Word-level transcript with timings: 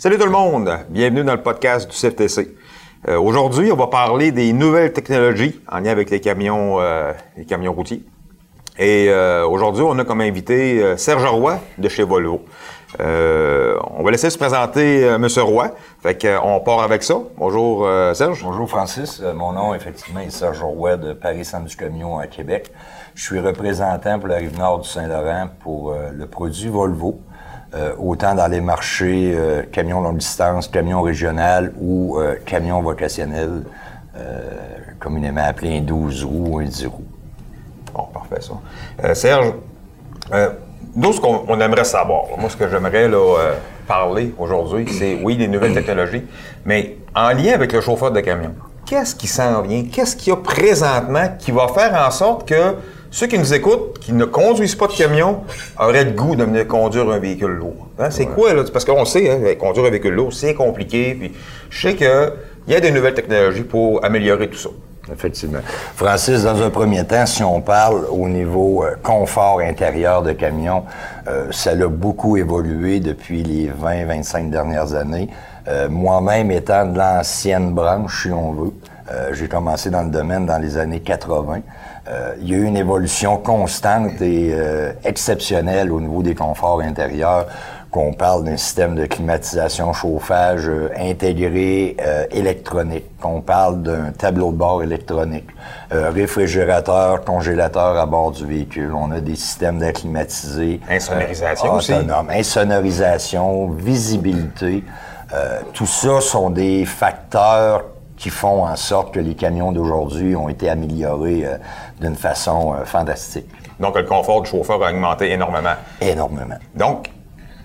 Salut 0.00 0.16
tout 0.16 0.24
le 0.24 0.30
monde, 0.30 0.78
bienvenue 0.88 1.24
dans 1.24 1.34
le 1.34 1.42
podcast 1.42 1.86
du 1.86 1.94
CFTC. 1.94 2.56
Euh, 3.06 3.20
Aujourd'hui, 3.20 3.70
on 3.70 3.76
va 3.76 3.86
parler 3.88 4.32
des 4.32 4.54
nouvelles 4.54 4.94
technologies 4.94 5.60
en 5.70 5.80
lien 5.80 5.90
avec 5.90 6.08
les 6.08 6.20
camions, 6.20 6.80
euh, 6.80 7.12
les 7.36 7.44
camions 7.44 7.74
routiers. 7.74 8.02
Et 8.78 9.10
euh, 9.10 9.46
aujourd'hui, 9.46 9.82
on 9.86 9.98
a 9.98 10.06
comme 10.06 10.22
invité 10.22 10.96
Serge 10.96 11.26
Roy 11.26 11.60
de 11.76 11.86
chez 11.90 12.02
Volvo. 12.02 12.46
On 12.98 14.02
va 14.02 14.10
laisser 14.10 14.30
se 14.30 14.38
présenter 14.38 15.18
Monsieur 15.18 15.42
Roy. 15.42 15.70
Fait 16.02 16.18
qu'on 16.18 16.60
part 16.60 16.80
avec 16.80 17.02
ça. 17.02 17.16
Bonjour 17.36 17.86
Serge. 18.14 18.42
Bonjour 18.42 18.70
Francis, 18.70 19.20
mon 19.34 19.52
nom 19.52 19.74
effectivement 19.74 20.20
est 20.20 20.30
Serge 20.30 20.62
Roy 20.62 20.96
de 20.96 21.12
Paris 21.12 21.44
Centre 21.44 21.66
du 21.66 21.76
Camion 21.76 22.18
à 22.18 22.26
Québec. 22.26 22.72
Je 23.14 23.22
suis 23.22 23.38
représentant 23.38 24.18
pour 24.18 24.28
la 24.28 24.36
rive 24.36 24.58
nord 24.58 24.78
du 24.78 24.88
Saint-Laurent 24.88 25.50
pour 25.62 25.94
le 26.10 26.26
produit 26.26 26.70
Volvo, 26.70 27.20
euh, 27.72 27.92
autant 27.98 28.34
dans 28.34 28.48
les 28.48 28.60
marchés 28.60 29.32
euh, 29.32 29.62
camions 29.70 30.00
longue 30.00 30.18
distance, 30.18 30.66
camions 30.66 31.02
régional 31.02 31.72
ou 31.80 32.18
euh, 32.18 32.34
camions 32.44 32.82
vocationnels, 32.82 33.62
communément 34.98 35.44
appelés 35.44 35.78
un 35.78 35.80
12 35.80 36.24
roues 36.24 36.48
ou 36.50 36.58
un 36.58 36.64
10 36.64 36.86
roues. 36.86 37.04
Bon, 37.94 38.08
parfait 38.12 38.40
ça. 38.40 39.14
Serge, 39.14 39.54
nous, 40.94 41.12
ce 41.12 41.20
qu'on 41.20 41.44
on 41.48 41.58
aimerait 41.60 41.84
savoir, 41.84 42.24
moi, 42.36 42.50
ce 42.50 42.56
que 42.56 42.68
j'aimerais 42.68 43.08
parler 43.86 44.34
aujourd'hui, 44.36 44.86
c'est, 44.90 45.18
oui, 45.22 45.36
les 45.36 45.48
nouvelles 45.48 45.72
technologies, 45.72 46.24
mais 46.66 46.98
en 47.14 47.30
lien 47.30 47.54
avec 47.54 47.72
le 47.72 47.80
chauffeur 47.80 48.10
de 48.10 48.20
camion, 48.20 48.52
qu'est-ce 48.84 49.14
qui 49.14 49.26
s'en 49.26 49.62
vient? 49.62 49.84
Qu'est-ce 49.84 50.16
qu'il 50.16 50.32
y 50.32 50.36
a 50.36 50.36
présentement 50.36 51.28
qui 51.38 51.52
va 51.52 51.68
faire 51.68 51.94
en 52.06 52.10
sorte 52.10 52.46
que 52.46 52.74
ceux 53.10 53.26
qui 53.26 53.38
nous 53.38 53.52
écoutent, 53.52 53.98
qui 53.98 54.12
ne 54.12 54.24
conduisent 54.24 54.76
pas 54.76 54.86
de 54.86 54.92
camion, 54.92 55.40
auraient 55.78 56.04
le 56.04 56.12
goût 56.12 56.36
de 56.36 56.44
venir 56.44 56.66
conduire 56.66 57.10
un 57.10 57.18
véhicule 57.18 57.52
lourd? 57.52 57.88
Hein, 57.98 58.10
C'est 58.10 58.26
quoi, 58.26 58.54
là? 58.54 58.62
Parce 58.72 58.84
qu'on 58.84 59.04
sait, 59.04 59.30
hein, 59.30 59.54
conduire 59.58 59.86
un 59.86 59.90
véhicule 59.90 60.14
lourd, 60.14 60.32
c'est 60.32 60.54
compliqué, 60.54 61.14
puis 61.18 61.32
je 61.70 61.88
sais 61.88 61.94
qu'il 61.96 62.32
y 62.68 62.74
a 62.74 62.80
des 62.80 62.90
nouvelles 62.90 63.14
technologies 63.14 63.62
pour 63.62 64.04
améliorer 64.04 64.48
tout 64.48 64.58
ça. 64.58 64.70
Effectivement. 65.12 65.58
Francis, 65.96 66.44
dans 66.44 66.62
un 66.62 66.70
premier 66.70 67.04
temps, 67.04 67.26
si 67.26 67.42
on 67.42 67.60
parle 67.60 68.04
au 68.10 68.28
niveau 68.28 68.84
euh, 68.84 68.94
confort 69.02 69.60
intérieur 69.60 70.22
de 70.22 70.32
camion, 70.32 70.84
euh, 71.26 71.46
ça 71.50 71.70
a 71.70 71.86
beaucoup 71.88 72.36
évolué 72.36 73.00
depuis 73.00 73.42
les 73.42 73.70
20-25 73.70 74.50
dernières 74.50 74.94
années. 74.94 75.28
Euh, 75.68 75.88
Moi-même 75.88 76.50
étant 76.52 76.86
de 76.86 76.96
l'ancienne 76.96 77.72
branche, 77.72 78.22
si 78.22 78.30
on 78.30 78.52
veut, 78.52 78.72
j'ai 79.32 79.48
commencé 79.48 79.90
dans 79.90 80.04
le 80.04 80.10
domaine 80.10 80.46
dans 80.46 80.58
les 80.58 80.78
années 80.78 81.00
80. 81.00 81.62
Euh, 82.10 82.34
il 82.40 82.50
y 82.50 82.54
a 82.54 82.58
eu 82.58 82.64
une 82.64 82.76
évolution 82.76 83.36
constante 83.36 84.20
et 84.20 84.50
euh, 84.52 84.92
exceptionnelle 85.04 85.92
au 85.92 86.00
niveau 86.00 86.22
des 86.22 86.34
conforts 86.34 86.80
intérieurs 86.80 87.46
qu'on 87.90 88.12
parle 88.12 88.44
d'un 88.44 88.56
système 88.56 88.94
de 88.94 89.04
climatisation, 89.04 89.92
chauffage 89.92 90.68
euh, 90.68 90.90
intégré 90.96 91.96
électronique, 92.30 93.04
qu'on 93.20 93.40
parle 93.40 93.82
d'un 93.82 94.12
tableau 94.12 94.52
de 94.52 94.56
bord 94.56 94.82
électronique, 94.82 95.48
réfrigérateur, 95.90 97.24
congélateur 97.24 97.98
à 97.98 98.06
bord 98.06 98.30
du 98.30 98.46
véhicule. 98.46 98.92
On 98.94 99.10
a 99.10 99.20
des 99.20 99.34
systèmes 99.34 99.78
d'acclimatisés. 99.78 100.80
Insonorisation 100.88 101.74
aussi. 101.74 101.92
insonorisation, 102.30 103.68
visibilité. 103.70 104.84
Tout 105.72 105.86
ça 105.86 106.20
sont 106.20 106.50
des 106.50 106.84
facteurs 106.84 107.82
qui 108.20 108.28
font 108.28 108.64
en 108.66 108.76
sorte 108.76 109.14
que 109.14 109.18
les 109.18 109.34
camions 109.34 109.72
d'aujourd'hui 109.72 110.36
ont 110.36 110.50
été 110.50 110.68
améliorés 110.68 111.42
euh, 111.46 111.56
d'une 112.02 112.16
façon 112.16 112.74
euh, 112.74 112.84
fantastique. 112.84 113.48
Donc, 113.80 113.96
le 113.96 114.02
confort 114.04 114.42
du 114.42 114.50
chauffeur 114.50 114.84
a 114.84 114.90
augmenté 114.90 115.32
énormément. 115.32 115.72
Énormément. 116.02 116.58
Donc, 116.74 117.10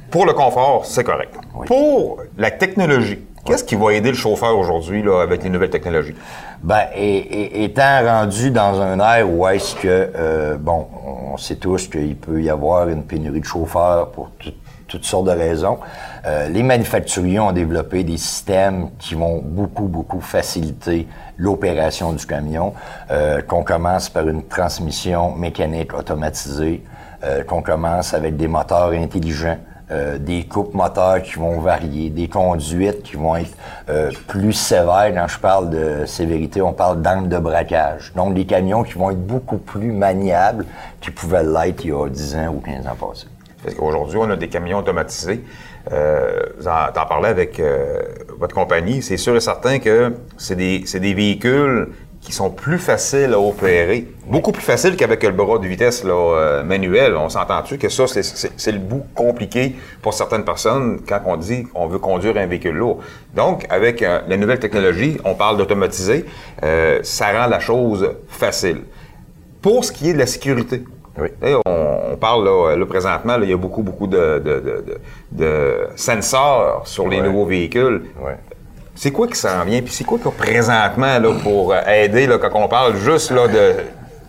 pour 0.10 0.26
le 0.26 0.32
confort, 0.32 0.86
c'est 0.86 1.04
correct. 1.04 1.36
Oui. 1.56 1.68
Pour 1.68 2.20
la 2.38 2.52
technologie, 2.52 3.20
qu'est-ce 3.44 3.66
qui 3.66 3.76
va 3.76 3.92
aider 3.92 4.12
le 4.12 4.16
chauffeur 4.16 4.58
aujourd'hui 4.58 5.04
là, 5.04 5.22
avec 5.22 5.44
les 5.44 5.50
nouvelles 5.50 5.70
technologies? 5.72 6.16
Ben, 6.64 6.86
et, 6.96 7.18
et- 7.18 7.64
étant 7.66 8.02
rendu 8.06 8.50
dans 8.50 8.80
un 8.80 8.98
air 9.02 9.30
où 9.30 9.46
est-ce 9.50 9.76
que, 9.76 9.88
euh, 10.16 10.56
bon, 10.58 10.88
on 11.34 11.36
sait 11.36 11.58
tous 11.58 11.90
qu'il 11.90 12.16
peut 12.16 12.42
y 12.42 12.50
avoir 12.50 12.88
une 12.88 13.04
pénurie 13.04 13.42
de 13.42 13.46
chauffeurs 13.46 14.10
pour 14.12 14.30
tout- 14.40 14.54
toutes 14.88 15.06
sortes 15.06 15.26
de 15.26 15.32
raisons, 15.32 15.80
euh, 16.26 16.48
les 16.50 16.64
manufacturiers 16.64 17.40
ont 17.40 17.52
développé 17.52 18.04
des 18.04 18.18
systèmes 18.18 18.90
qui 19.00 19.16
vont 19.16 19.42
beaucoup, 19.44 19.88
beaucoup 19.88 20.22
faciliter 20.22 21.08
l'opération 21.38 22.14
du 22.14 22.26
camion, 22.26 22.74
euh, 23.12 23.42
qu'on 23.42 23.64
commence 23.64 24.10
par 24.10 24.28
une 24.28 24.44
transmission 24.44 25.36
mécanique 25.36 25.94
automatisée, 25.94 26.84
euh, 27.24 27.44
qu'on 27.44 27.62
commence 27.62 28.14
avec 28.14 28.38
des 28.38 28.48
moteurs 28.48 28.92
intelligents, 28.92 29.58
des 30.20 30.46
coupes 30.46 30.74
moteurs 30.74 31.22
qui 31.22 31.36
vont 31.36 31.60
varier, 31.60 32.10
des 32.10 32.28
conduites 32.28 33.04
qui 33.04 33.18
vont 33.18 33.36
être 33.36 33.56
plus 34.26 34.54
sévères. 34.54 35.12
Quand 35.14 35.28
je 35.28 35.38
parle 35.38 35.70
de 35.70 36.08
sévérité, 36.08 36.60
on 36.60 36.74
parle 36.74 37.04
d'angle 37.04 37.30
de 37.30 37.38
braquage. 37.38 38.12
Donc, 38.16 38.34
des 38.34 38.48
camions 38.48 38.82
qui 38.82 38.94
vont 38.94 39.12
être 39.12 39.24
beaucoup 39.24 39.60
plus 39.60 39.92
maniables 39.92 40.66
qu'ils 41.02 41.14
pouvaient 41.14 41.44
l'être 41.44 41.86
il 41.86 41.92
y 41.92 41.94
a 41.94 42.10
10 42.10 42.36
ans 42.36 42.56
ou 42.56 42.62
15 42.62 42.88
ans 42.88 42.96
passés. 43.00 43.28
Parce 43.66 43.76
qu'aujourd'hui, 43.76 44.20
on 44.22 44.30
a 44.30 44.36
des 44.36 44.48
camions 44.48 44.80
automatisés. 44.80 45.42
Euh, 45.92 46.44
vous 46.58 46.68
en, 46.68 47.06
parlais 47.08 47.30
avec 47.30 47.60
euh, 47.60 48.00
votre 48.38 48.56
compagnie. 48.56 49.02
C'est 49.02 49.18
sûr 49.18 49.36
et 49.36 49.42
certain 49.42 49.80
que 49.80 50.14
c'est 50.38 50.56
des, 50.56 50.80
des 50.80 51.14
véhicules 51.14 51.90
qui 52.26 52.32
sont 52.32 52.50
plus 52.50 52.80
faciles 52.80 53.34
à 53.34 53.40
opérer. 53.40 54.08
Beaucoup 54.28 54.52
plus 54.52 54.64
faciles 54.64 54.96
qu'avec 54.96 55.24
le 55.24 55.32
bras 55.32 55.60
de 55.60 55.68
vitesse 55.68 56.04
euh, 56.06 56.64
manuel. 56.64 57.16
On 57.16 57.30
s'entend-tu 57.30 57.78
que 57.78 57.88
ça, 57.88 58.06
c'est 58.08 58.72
le 58.72 58.80
bout 58.80 59.06
compliqué 59.14 59.76
pour 60.02 60.14
certaines 60.14 60.44
personnes 60.44 61.02
quand 61.08 61.22
on 61.26 61.38
dit 61.38 61.66
qu'on 61.66 61.88
veut 61.88 62.00
conduire 62.00 62.36
un 62.38 62.48
véhicule 62.48 62.76
lourd. 62.76 63.00
Donc, 63.36 63.68
avec 63.70 64.02
euh, 64.02 64.22
les 64.28 64.38
nouvelles 64.38 64.60
technologies, 64.60 65.18
on 65.24 65.36
parle 65.36 65.58
d'automatiser, 65.58 66.26
euh, 66.64 67.00
ça 67.04 67.32
rend 67.32 67.48
la 67.48 67.60
chose 67.60 68.16
facile. 68.28 68.82
Pour 69.62 69.86
ce 69.86 69.92
qui 69.92 70.10
est 70.10 70.14
de 70.14 70.20
la 70.20 70.28
sécurité, 70.28 70.84
Oui. 71.18 71.30
on, 71.66 72.12
on 72.14 72.18
parle 72.18 72.44
là, 72.46 72.76
là, 72.76 72.86
présentement, 72.86 73.38
là, 73.38 73.44
il 73.46 73.50
y 73.50 73.54
a 73.54 73.58
beaucoup, 73.58 73.84
beaucoup 73.84 74.08
de, 74.08 74.40
de, 74.40 74.60
de, 74.60 74.86
de- 74.86 75.00
de 75.32 75.88
sensors 75.96 76.82
sur 76.88 77.08
les 77.08 77.22
Ouais. 77.22 77.28
nouveaux 77.28 77.46
véhicules. 77.46 78.04
Ouais. 78.24 78.36
C'est 78.96 79.12
quoi 79.12 79.28
qui 79.28 79.36
s'en 79.36 79.64
vient? 79.66 79.82
Puis 79.82 79.94
c'est 79.94 80.04
quoi 80.06 80.18
qu'il 80.18 80.28
y 80.28 80.30
a 80.30 80.32
présentement 80.38 81.20
là, 81.20 81.34
pour 81.44 81.74
euh, 81.74 81.82
aider 81.88 82.28
là, 82.28 82.38
quand 82.38 82.50
on 82.54 82.68
parle 82.68 82.96
juste 82.98 83.32
là, 83.32 83.48
de. 83.48 83.74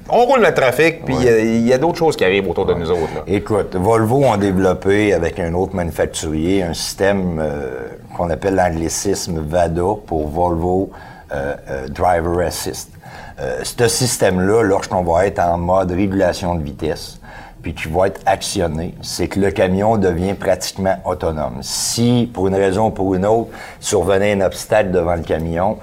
On 0.09 0.25
roule 0.25 0.41
le 0.41 0.55
trafic, 0.55 1.05
puis 1.05 1.17
il 1.17 1.67
y 1.67 1.73
a- 1.73 1.79
d'autres 1.79 1.99
choses 1.99 2.15
qui 2.17 2.25
arrivent 2.25 2.49
autour 2.49 2.67
de 2.67 2.75
nous 2.75 2.89
autres. 2.91 3.15
là. 3.17 3.23
Écoute, 3.27 3.75
Volvo 3.75 4.25
ont 4.25 4.37
développé 4.37 5.13
avec 5.13 5.41
un 5.41 5.53
autre 5.55 5.75
manufacturier 5.75 6.63
un 6.63 6.75
système 6.75 7.41
euh, 7.41 7.89
qu'on 8.17 8.31
appelle 8.31 8.55
l'anglicisme 8.55 9.41
VADA 9.41 9.83
pour 10.07 10.29
Volvo 10.29 10.91
euh, 11.33 11.55
euh, 11.69 11.89
Driver 11.89 12.39
Assist. 12.47 12.91
Euh, 13.39 13.61
ce 13.63 13.89
système-là, 13.89 14.63
lorsqu'on 14.63 15.03
va 15.03 15.27
être 15.27 15.41
en 15.41 15.59
mode 15.59 15.91
régulation 15.91 16.55
de 16.55 16.63
vitesse, 16.63 17.21
puis 17.61 17.75
qui 17.75 17.89
va 17.89 18.07
être 18.07 18.21
actionné, 18.25 18.95
c'est 19.03 19.29
que 19.29 19.41
le 19.41 19.51
camion 19.51 19.99
devient 19.99 20.35
pratiquement 20.35 20.97
autonome. 21.05 21.59
Si, 21.61 22.31
pour 22.33 22.49
une 22.49 22.55
raison 22.55 22.87
ou 22.87 22.91
pour 22.91 23.15
une 23.15 23.27
autre, 23.27 23.51
survenait 23.81 24.33
un 24.33 24.41
obstacle 24.41 24.91
devant 24.91 25.17
le 25.17 25.23
camion, 25.23 25.77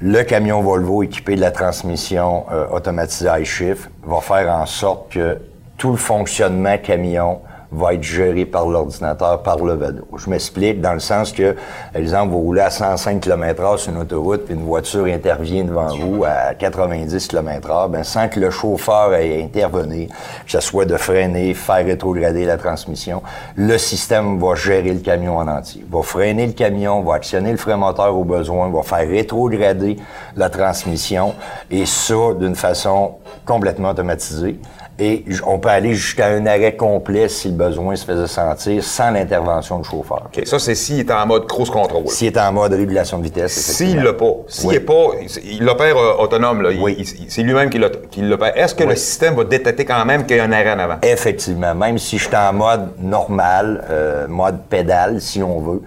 le 0.00 0.22
camion 0.22 0.60
Volvo 0.60 1.02
équipé 1.02 1.36
de 1.36 1.40
la 1.40 1.50
transmission 1.50 2.46
euh, 2.50 2.66
automatisée 2.72 3.28
iShift 3.40 3.90
va 4.04 4.20
faire 4.20 4.52
en 4.52 4.66
sorte 4.66 5.12
que 5.12 5.38
tout 5.76 5.90
le 5.90 5.96
fonctionnement 5.96 6.78
camion 6.78 7.40
va 7.70 7.94
être 7.94 8.02
géré 8.02 8.46
par 8.46 8.66
l'ordinateur, 8.66 9.42
par 9.42 9.58
le 9.58 9.74
VADO. 9.74 10.06
Je 10.16 10.30
m'explique 10.30 10.80
dans 10.80 10.94
le 10.94 11.00
sens 11.00 11.32
que, 11.32 11.54
exemple, 11.94 12.32
vous 12.32 12.38
roulez 12.38 12.62
à 12.62 12.70
105 12.70 13.20
km/h 13.20 13.78
sur 13.78 13.92
une 13.92 13.98
autoroute, 13.98 14.44
puis 14.46 14.54
une 14.54 14.64
voiture 14.64 15.04
intervient 15.04 15.64
devant 15.64 15.94
vous 15.94 16.24
à 16.24 16.54
90 16.54 17.28
km/h, 17.28 17.90
ben, 17.90 18.04
sans 18.04 18.28
que 18.28 18.40
le 18.40 18.50
chauffeur 18.50 19.14
ait 19.14 19.42
intervenu, 19.42 20.08
que 20.08 20.52
ce 20.52 20.60
soit 20.60 20.86
de 20.86 20.96
freiner, 20.96 21.52
faire 21.54 21.84
rétrograder 21.84 22.44
la 22.44 22.56
transmission, 22.56 23.22
le 23.56 23.76
système 23.76 24.38
va 24.38 24.54
gérer 24.54 24.92
le 24.92 25.00
camion 25.00 25.36
en 25.36 25.48
entier. 25.48 25.84
Va 25.90 26.02
freiner 26.02 26.46
le 26.46 26.52
camion, 26.52 27.02
va 27.02 27.14
actionner 27.14 27.50
le 27.50 27.58
frein 27.58 27.76
moteur 27.76 28.16
au 28.16 28.24
besoin, 28.24 28.70
va 28.70 28.82
faire 28.82 29.06
rétrograder 29.06 29.98
la 30.36 30.48
transmission, 30.48 31.34
et 31.70 31.84
ça 31.84 32.34
d'une 32.38 32.54
façon 32.54 33.16
complètement 33.44 33.90
automatisée. 33.90 34.58
Et 35.00 35.24
on 35.46 35.60
peut 35.60 35.68
aller 35.68 35.94
jusqu'à 35.94 36.26
un 36.26 36.44
arrêt 36.46 36.74
complet 36.74 37.28
si 37.28 37.48
le 37.48 37.54
besoin 37.54 37.94
se 37.94 38.04
faisait 38.04 38.26
sentir 38.26 38.82
sans 38.82 39.12
l'intervention 39.12 39.78
du 39.78 39.88
chauffeur. 39.88 40.24
OK, 40.26 40.44
ça, 40.44 40.58
c'est 40.58 40.74
s'il 40.74 40.98
est 41.00 41.10
en 41.12 41.24
mode 41.24 41.46
cruise 41.46 41.70
control. 41.70 42.02
S'il 42.08 42.26
est 42.26 42.38
en 42.38 42.52
mode 42.52 42.72
régulation 42.72 43.18
de 43.18 43.22
vitesse, 43.22 43.52
S'il 43.52 44.02
l'a 44.02 44.12
pas, 44.12 44.32
s'il 44.48 44.68
Oui. 44.70 44.74
est 44.74 44.80
pas, 44.80 45.10
il 45.44 45.64
l'opère 45.64 45.96
euh, 45.96 46.14
autonome, 46.18 46.62
là, 46.62 46.70
Oui. 46.80 47.04
c'est 47.28 47.42
lui-même 47.42 47.70
qui 47.70 47.78
l'opère. 48.22 48.56
Est-ce 48.56 48.74
que 48.74 48.82
le 48.84 48.96
système 48.96 49.34
va 49.36 49.44
détecter 49.44 49.84
quand 49.84 50.04
même 50.04 50.26
qu'il 50.26 50.36
y 50.36 50.40
a 50.40 50.44
un 50.44 50.52
arrêt 50.52 50.72
en 50.72 50.78
avant? 50.80 50.96
Effectivement, 51.02 51.74
même 51.76 51.98
si 51.98 52.18
je 52.18 52.24
suis 52.26 52.36
en 52.36 52.52
mode 52.52 52.88
normal, 53.00 53.84
euh, 53.90 54.26
mode 54.26 54.62
pédale, 54.68 55.20
si 55.20 55.42
on 55.44 55.60
veut, 55.60 55.82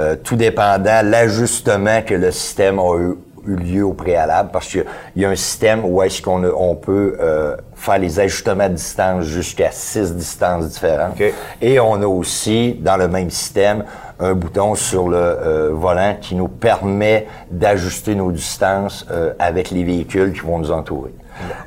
euh, 0.00 0.16
tout 0.22 0.34
dépendant 0.36 1.02
l'ajustement 1.04 2.02
que 2.02 2.14
le 2.14 2.30
système 2.32 2.78
a 2.80 2.96
eu, 2.98 3.14
eu 3.46 3.56
lieu 3.56 3.84
au 3.84 3.92
préalable, 3.92 4.50
parce 4.52 4.68
qu'il 4.68 4.84
y 5.16 5.24
a 5.24 5.28
un 5.30 5.36
système 5.36 5.84
où 5.84 6.02
est-ce 6.02 6.20
qu'on 6.22 6.42
on 6.44 6.74
peut 6.74 7.16
euh, 7.20 7.56
faire 7.74 7.98
les 7.98 8.18
ajustements 8.20 8.68
de 8.68 8.74
distance 8.74 9.24
jusqu'à 9.24 9.70
six 9.70 10.14
distances 10.14 10.68
différentes. 10.68 11.20
Et 11.60 11.78
on 11.80 11.94
a 12.02 12.06
aussi, 12.06 12.74
dans 12.80 12.96
le 12.96 13.08
même 13.08 13.30
système, 13.30 13.84
un 14.18 14.32
bouton 14.34 14.74
sur 14.74 15.08
le 15.08 15.16
euh, 15.18 15.70
volant 15.72 16.16
qui 16.20 16.34
nous 16.34 16.48
permet 16.48 17.26
d'ajuster 17.50 18.14
nos 18.14 18.32
distances 18.32 19.06
euh, 19.10 19.34
avec 19.38 19.70
les 19.70 19.84
véhicules 19.84 20.32
qui 20.32 20.40
vont 20.40 20.58
nous 20.58 20.70
entourer. 20.72 21.12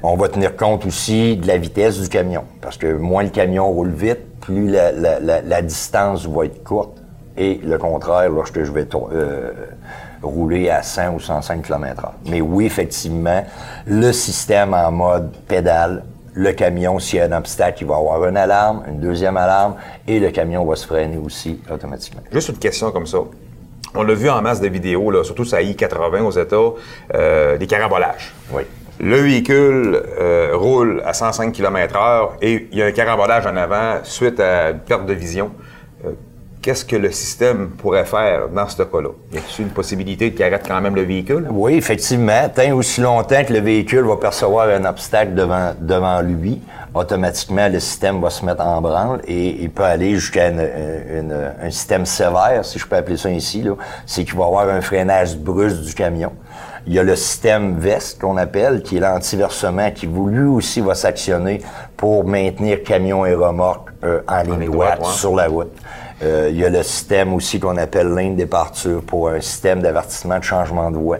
On 0.02 0.16
va 0.18 0.30
tenir 0.30 0.56
compte 0.56 0.84
aussi 0.88 1.38
de 1.38 1.46
la 1.46 1.58
vitesse 1.58 2.00
du 2.02 2.10
camion, 2.10 2.44
parce 2.60 2.78
que 2.78 2.92
moins 2.92 3.22
le 3.22 3.30
camion 3.30 3.68
roule 3.70 3.92
vite, 3.92 4.40
plus 4.42 4.68
la, 4.68 4.92
la- 4.92 5.20
la- 5.20 5.42
la 5.42 5.62
distance 5.62 6.26
va 6.26 6.46
être 6.46 6.64
courte, 6.64 6.98
et 7.38 7.62
le 7.64 7.78
contraire 7.78 8.30
lorsque 8.32 8.64
je 8.64 8.72
vais 8.72 8.88
euh, 9.14 9.52
rouler 10.22 10.70
à 10.70 10.84
100 10.84 11.14
ou 11.14 11.20
105 11.20 11.62
km/h. 11.64 12.12
Mais 12.26 12.42
oui, 12.42 12.66
effectivement, 12.66 13.46
le 13.86 14.12
système 14.12 14.74
en 14.74 14.92
mode 14.92 15.32
pédale, 15.48 16.04
le 16.34 16.52
camion, 16.54 17.00
s'il 17.00 17.20
y 17.20 17.22
a 17.22 17.26
un 17.26 17.38
obstacle, 17.38 17.80
il 17.82 17.88
va 17.88 17.96
avoir 17.96 18.26
une 18.26 18.38
alarme, 18.38 18.84
une 18.88 19.00
deuxième 19.00 19.38
alarme, 19.38 19.76
et 20.08 20.20
le 20.20 20.32
camion 20.32 20.66
va 20.66 20.76
se 20.76 20.86
freiner 20.86 21.18
aussi 21.18 21.60
automatiquement. 21.72 22.22
Juste 22.32 22.50
une 22.50 22.58
question 22.58 22.92
comme 22.92 23.08
ça. 23.08 23.20
On 23.96 24.04
l'a 24.04 24.14
vu 24.14 24.30
en 24.30 24.42
masse 24.42 24.62
de 24.62 24.68
vidéos, 24.68 25.10
là, 25.10 25.24
surtout 25.24 25.46
sur 25.46 25.58
la 25.58 25.64
I-80 25.64 26.22
aux 26.22 26.32
États, 26.32 26.58
euh, 27.16 27.58
des 27.58 27.66
carambolages. 27.66 28.34
Oui. 28.52 28.64
Le 29.02 29.16
véhicule 29.16 30.04
euh, 30.20 30.52
roule 30.54 31.02
à 31.06 31.14
105 31.14 31.54
km/h 31.54 32.32
et 32.42 32.68
il 32.72 32.78
y 32.78 32.82
a 32.82 32.88
un 32.88 32.92
carambolage 32.92 33.46
en 33.46 33.56
avant 33.56 34.00
suite 34.04 34.42
à 34.42 34.72
une 34.72 34.80
perte 34.80 35.06
de 35.06 35.14
vision. 35.14 35.52
Qu'est-ce 36.62 36.84
que 36.84 36.98
le 36.98 37.10
système 37.12 37.70
pourrait 37.70 38.04
faire 38.04 38.50
dans 38.50 38.68
ce 38.68 38.84
cas-là? 38.84 39.10
Y 39.32 39.38
a-t-il 39.38 39.66
une 39.68 39.72
possibilité 39.72 40.34
qu'il 40.34 40.44
arrête 40.44 40.66
quand 40.68 40.82
même 40.82 40.94
le 40.94 41.04
véhicule? 41.04 41.48
Oui, 41.50 41.76
effectivement. 41.76 42.50
Tant 42.54 42.74
aussi 42.74 43.00
longtemps 43.00 43.46
que 43.46 43.54
le 43.54 43.60
véhicule 43.62 44.02
va 44.04 44.18
percevoir 44.18 44.68
un 44.68 44.84
obstacle 44.84 45.36
devant, 45.36 45.72
devant 45.80 46.22
lui, 46.22 46.62
automatiquement, 46.94 47.70
le 47.70 47.80
système 47.80 48.20
va 48.20 48.30
se 48.30 48.44
mettre 48.44 48.62
en 48.66 48.82
branle 48.82 49.22
et 49.26 49.62
il 49.64 49.70
peut 49.70 49.84
aller 49.84 50.16
jusqu'à 50.16 50.50
une- 50.50 50.60
une- 50.60 51.52
un 51.64 51.72
système 51.72 52.06
sévère, 52.06 52.66
si 52.66 52.78
je 52.78 52.86
peux 52.86 52.98
appeler 52.98 53.16
ça 53.16 53.30
ainsi. 53.30 53.66
C'est 54.06 54.26
qu'il 54.26 54.36
va 54.38 54.44
avoir 54.46 54.68
un 54.68 54.82
freinage 54.82 55.38
brusque 55.38 55.82
du 55.82 55.94
camion. 55.94 56.34
Il 56.88 56.94
y 56.94 57.00
a 57.00 57.04
le 57.04 57.16
système 57.16 57.78
VEST 57.78 58.20
qu'on 58.20 58.36
appelle, 58.36 58.82
qui 58.82 58.98
est 58.98 59.00
l'antiversement, 59.00 59.92
qui 59.92 60.08
lui 60.08 60.44
aussi 60.48 60.82
va 60.82 60.96
s'actionner 60.96 61.62
pour 61.96 62.26
maintenir 62.26 62.84
camion 62.84 63.26
et 63.26 63.34
remorque 63.34 63.90
euh, 64.04 64.22
en 64.28 64.42
ligne 64.42 64.60
ligne 64.62 64.72
droite 64.72 64.98
droite, 64.98 65.12
ouais. 65.12 65.18
sur 65.18 65.36
la 65.36 65.48
route. 65.48 65.72
Euh, 66.22 66.50
il 66.52 66.58
y 66.58 66.66
a 66.66 66.70
le 66.70 66.84
système 66.84 67.34
aussi 67.34 67.60
qu'on 67.60 67.78
appelle 67.78 68.14
ligne 68.14 68.36
départure 68.36 69.02
pour 69.04 69.30
un 69.30 69.40
système 69.40 69.82
d'avertissement 69.82 70.40
de 70.40 70.44
changement 70.44 70.92
de 70.92 70.98
voie. 70.98 71.20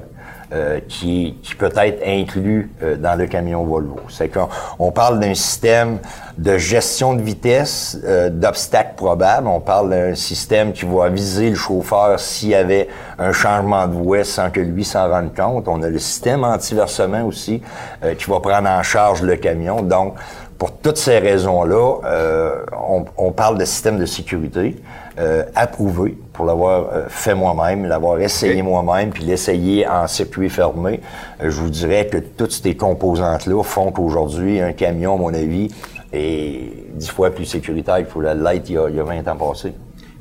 euh, 0.52 0.80
qui, 0.88 1.38
qui 1.44 1.56
peut 1.56 1.72
être 1.76 2.02
inclus 2.06 2.72
euh, 2.82 2.96
dans 2.98 3.16
le 3.16 3.28
camion 3.28 3.64
Volvo. 3.64 4.00
C'est 4.10 4.30
qu'on 4.30 4.50
on 4.80 4.92
parle 4.92 5.20
d'un 5.20 5.34
système 5.34 6.00
de 6.38 6.58
gestion 6.58 7.14
de 7.14 7.22
vitesse, 7.22 8.00
euh, 8.04 8.30
d'obstacles 8.30 8.96
probables. 8.96 9.48
On 9.48 9.60
parle 9.60 9.90
d'un 9.90 10.16
système 10.16 10.72
qui 10.74 10.86
va 10.86 11.06
aviser 11.06 11.50
le 11.50 11.56
chauffeur 11.56 12.20
s'il 12.20 12.50
y 12.50 12.56
avait 12.56 12.88
un 13.18 13.32
changement 13.32 13.88
de 13.88 13.94
voie 13.94 14.24
sans 14.24 14.50
que 14.50 14.60
lui 14.60 14.86
s'en 14.86 15.10
rende 15.10 15.36
compte. 15.36 15.68
On 15.68 15.84
a 15.84 15.90
le 15.90 16.00
système 16.00 16.44
anti-versement 16.44 17.24
aussi 17.26 17.62
euh, 18.04 18.16
qui 18.16 18.30
va 18.30 18.40
prendre 18.40 18.70
en 18.70 18.82
charge 18.84 19.22
le 19.22 19.36
camion. 19.36 19.82
Donc, 19.82 20.16
pour 20.60 20.74
toutes 20.78 20.98
ces 20.98 21.18
raisons-là, 21.20 21.96
euh, 22.06 22.64
on, 22.88 23.06
on 23.18 23.32
parle 23.32 23.58
de 23.58 23.66
système 23.66 23.98
de 23.98 24.06
sécurité 24.06 24.76
euh, 25.18 25.44
approuvé 25.56 26.18
pour 26.34 26.46
l'avoir 26.46 26.90
euh, 26.94 27.06
fait 27.08 27.34
moi-même, 27.34 27.86
l'avoir 27.86 28.20
essayé 28.20 28.62
moi-même, 28.62 29.10
puis 29.10 29.24
l'essayer 29.24 29.88
en 29.88 30.06
circuit 30.08 30.50
fermé. 30.50 31.00
Je 31.42 31.50
vous 31.50 31.70
dirais 31.70 32.08
que 32.08 32.18
toutes 32.18 32.52
ces 32.52 32.76
composantes-là 32.76 33.64
font 33.64 33.92
qu'aujourd'hui, 33.92 34.60
un 34.60 34.74
camion, 34.74 35.16
à 35.16 35.18
mon 35.18 35.34
avis, 35.34 35.70
est 36.14 36.74
dix 36.94 37.10
fois 37.10 37.32
plus 37.32 37.46
sécuritaire 37.46 37.96
qu'il 37.98 38.06
faut 38.08 38.22
la 38.22 38.34
l'être 38.34 38.70
il, 38.70 38.76
y 38.76 38.78
a- 38.78 38.90
il 38.90 38.96
y 38.96 39.00
a 39.00 39.04
20 39.04 39.28
ans 39.30 39.36
passés. 39.38 39.74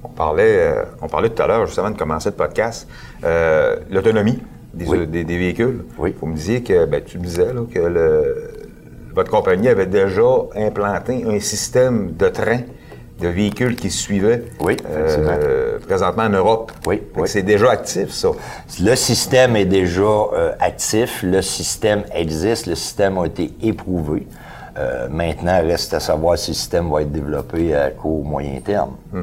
On 0.04 0.08
parlait, 0.08 0.72
on 1.02 1.08
parlait 1.08 1.30
tout 1.30 1.42
à 1.42 1.48
l'heure, 1.48 1.66
juste 1.66 1.78
avant 1.80 1.90
de 1.90 1.98
commencer 1.98 2.28
le 2.30 2.36
podcast, 2.36 2.86
l'autonomie 3.90 4.38
des, 4.74 4.86
Oui. 4.86 5.06
des- 5.06 5.24
des 5.24 5.38
véhicules. 5.38 5.84
Oui. 5.98 6.14
Vous 6.20 6.26
me 6.28 6.34
disiez 6.36 6.62
que, 6.62 6.84
ben, 6.84 7.02
tu 7.04 7.18
me 7.18 7.24
disais 7.24 7.52
là, 7.52 7.62
que 7.72 7.78
le- 7.80 8.37
votre 9.14 9.30
compagnie 9.30 9.68
avait 9.68 9.86
déjà 9.86 10.22
implanté 10.54 11.24
un 11.26 11.40
système 11.40 12.12
de 12.12 12.28
train 12.28 12.60
de 13.20 13.28
véhicules 13.28 13.74
qui 13.74 13.90
suivaient 13.90 14.44
Oui, 14.60 14.76
euh, 14.88 15.78
présentement 15.80 16.22
en 16.24 16.28
Europe. 16.30 16.70
Oui, 16.86 17.02
oui. 17.16 17.26
C'est 17.28 17.42
déjà 17.42 17.70
actif, 17.72 18.10
ça. 18.10 18.28
Le 18.80 18.94
système 18.94 19.56
est 19.56 19.64
déjà 19.64 20.02
euh, 20.02 20.52
actif, 20.60 21.22
le 21.24 21.42
système 21.42 22.04
existe, 22.14 22.66
le 22.66 22.76
système 22.76 23.18
a 23.18 23.26
été 23.26 23.50
éprouvé. 23.60 24.26
Euh, 24.78 25.08
maintenant, 25.10 25.60
reste 25.62 25.94
à 25.94 25.98
savoir 26.00 26.38
si 26.38 26.52
le 26.52 26.54
système 26.54 26.88
va 26.88 27.02
être 27.02 27.10
développé 27.10 27.74
à 27.74 27.90
court 27.90 28.20
ou 28.20 28.22
moyen 28.22 28.60
terme. 28.60 28.94
Ouais. 29.12 29.22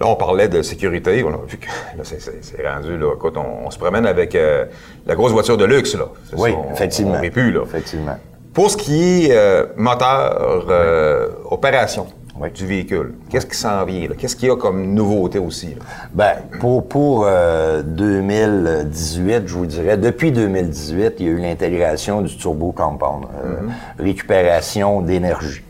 Là, 0.00 0.06
on 0.06 0.16
parlait 0.16 0.48
de 0.48 0.62
sécurité. 0.62 1.22
On 1.22 1.28
a 1.34 1.40
vu 1.46 1.58
que 1.58 1.66
c'est, 2.02 2.66
rendu, 2.66 2.96
là, 2.96 3.12
écoute, 3.14 3.36
on, 3.36 3.66
on 3.66 3.70
se 3.70 3.78
promène 3.78 4.06
avec 4.06 4.34
euh, 4.34 4.64
la 5.04 5.14
grosse 5.14 5.32
voiture 5.32 5.58
de 5.58 5.66
luxe, 5.66 5.94
là. 5.94 6.06
Oui, 6.38 6.52
ça, 6.52 6.56
on- 6.56 6.72
effectivement. 6.72 7.20
On 7.22 7.28
plus, 7.30 7.52
là. 7.52 7.60
Effectivement. 7.64 8.16
Pour 8.54 8.70
ce 8.70 8.76
qui 8.76 9.24
est 9.26 9.28
euh, 9.32 9.66
moteur, 9.76 10.66
euh, 10.68 11.28
opération 11.50 12.06
Oui. 12.38 12.50
du 12.50 12.66
véhicule, 12.66 13.14
qu'est-ce 13.30 13.46
qui 13.46 13.56
s'en 13.56 13.82
vient? 13.86 14.08
là? 14.08 14.14
Qu'est-ce 14.18 14.36
qu'il 14.36 14.48
y 14.48 14.50
a 14.50 14.56
comme 14.56 14.92
nouveauté 14.92 15.38
aussi? 15.38 15.68
là? 15.68 15.84
Ben, 16.12 16.58
pour, 16.60 16.86
pour 16.86 17.24
euh, 17.26 17.82
2018, 17.82 19.42
je 19.46 19.54
vous 19.54 19.64
dirais, 19.66 19.96
depuis 19.96 20.32
2018, 20.32 21.14
il 21.20 21.26
y 21.26 21.28
a 21.30 21.32
eu 21.32 21.38
l'intégration 21.38 22.20
du 22.20 22.36
turbo 22.36 22.72
compound, 22.72 23.24
euh, 23.42 23.54
récupération 23.98 25.00
d'énergie. 25.00 25.62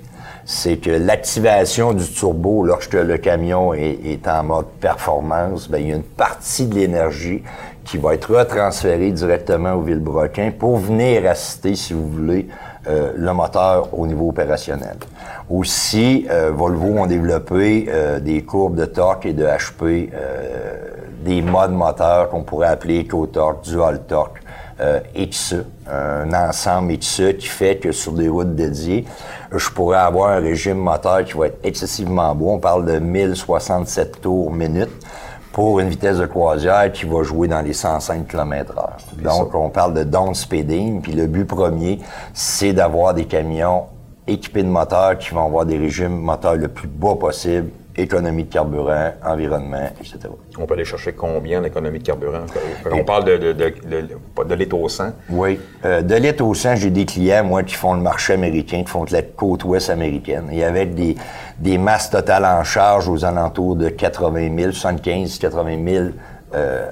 C'est 0.44 0.78
que 0.78 0.90
l'activation 0.90 1.92
du 1.92 2.04
turbo, 2.04 2.64
lorsque 2.64 2.94
le 2.94 3.16
camion 3.16 3.74
est, 3.74 3.96
est 4.04 4.26
en 4.26 4.42
mode 4.42 4.66
performance, 4.80 5.70
ben, 5.70 5.78
il 5.78 5.88
y 5.88 5.92
a 5.92 5.96
une 5.96 6.02
partie 6.02 6.66
de 6.66 6.74
l'énergie 6.74 7.44
qui 7.84 7.96
va 7.96 8.14
être 8.14 8.34
retransférée 8.36 9.12
directement 9.12 9.74
au 9.74 9.82
vilebrequin 9.82 10.50
pour 10.56 10.78
venir 10.78 11.28
assister, 11.30 11.76
si 11.76 11.92
vous 11.92 12.08
voulez, 12.08 12.48
euh, 12.88 13.12
le 13.16 13.32
moteur 13.32 13.88
au 13.96 14.06
niveau 14.06 14.28
opérationnel. 14.30 14.96
Aussi, 15.50 16.26
euh, 16.30 16.50
Volvo 16.52 16.98
ont 16.98 17.06
développé 17.06 17.86
euh, 17.88 18.20
des 18.20 18.42
courbes 18.42 18.76
de 18.76 18.86
torque 18.86 19.26
et 19.26 19.32
de 19.32 19.44
HP, 19.44 20.10
euh, 20.12 20.76
des 21.24 21.42
modes 21.42 21.72
moteurs 21.72 22.28
qu'on 22.30 22.42
pourrait 22.42 22.68
appeler 22.68 22.98
éco-torque, 22.98 23.64
dual-torque, 23.64 24.42
euh, 24.80 25.00
XE, 25.14 25.64
un 25.88 26.32
ensemble 26.32 26.96
XE 26.98 27.34
qui 27.38 27.46
fait 27.46 27.76
que 27.76 27.92
sur 27.92 28.12
des 28.12 28.28
routes 28.28 28.54
dédiées, 28.54 29.04
je 29.54 29.70
pourrais 29.70 29.98
avoir 29.98 30.30
un 30.30 30.40
régime 30.40 30.78
moteur 30.78 31.24
qui 31.24 31.34
va 31.34 31.46
être 31.46 31.58
excessivement 31.62 32.34
beau. 32.34 32.50
On 32.50 32.58
parle 32.58 32.86
de 32.86 32.98
1067 32.98 34.22
tours 34.22 34.50
minute 34.50 34.90
pour 35.52 35.80
une 35.80 35.88
vitesse 35.88 36.18
de 36.18 36.26
croisière 36.26 36.90
qui 36.90 37.04
va 37.04 37.22
jouer 37.22 37.46
dans 37.46 37.60
les 37.60 37.74
105 37.74 38.26
km 38.26 38.74
h 38.74 39.22
Donc, 39.22 39.54
on 39.54 39.68
parle 39.68 39.94
de 39.94 40.02
down 40.02 40.34
speeding. 40.34 41.02
Puis 41.02 41.12
le 41.12 41.26
but 41.26 41.44
premier, 41.44 42.00
c'est 42.32 42.72
d'avoir 42.72 43.14
des 43.14 43.26
camions 43.26 43.84
équipés 44.26 44.62
de 44.62 44.68
moteurs 44.68 45.18
qui 45.18 45.30
vont 45.30 45.44
avoir 45.44 45.66
des 45.66 45.76
régimes 45.76 46.20
moteurs 46.20 46.56
le 46.56 46.68
plus 46.68 46.88
bas 46.88 47.16
possible, 47.16 47.70
économie 47.96 48.44
de 48.44 48.52
carburant, 48.52 49.12
environnement, 49.24 49.90
etc. 50.00 50.18
On 50.58 50.66
peut 50.66 50.74
aller 50.74 50.84
chercher 50.84 51.12
combien 51.12 51.60
d'économie 51.60 51.98
de 51.98 52.04
carburant? 52.04 52.44
On 52.90 53.04
parle 53.04 53.24
de, 53.24 53.36
de, 53.36 53.52
de, 53.52 53.72
de, 53.84 54.44
de 54.44 54.54
litre 54.54 54.76
au 54.76 54.88
100. 54.88 55.12
Oui. 55.30 55.60
Euh, 55.84 56.00
de 56.02 56.14
litre 56.14 56.44
au 56.44 56.54
100, 56.54 56.76
j'ai 56.76 56.90
des 56.90 57.04
clients, 57.04 57.44
moi, 57.44 57.62
qui 57.62 57.74
font 57.74 57.94
le 57.94 58.00
marché 58.00 58.32
américain, 58.32 58.82
qui 58.82 58.90
font 58.90 59.04
la 59.10 59.22
côte 59.22 59.64
ouest 59.64 59.90
américaine. 59.90 60.48
Et 60.52 60.64
avec 60.64 60.94
des, 60.94 61.16
des 61.58 61.78
masses 61.78 62.10
totales 62.10 62.44
en 62.44 62.64
charge 62.64 63.08
aux 63.08 63.24
alentours 63.24 63.76
de 63.76 63.88
80 63.88 64.56
000, 64.58 64.72
75 64.72 65.38
80 65.38 65.78
000 65.86 66.04
euh, 66.54 66.90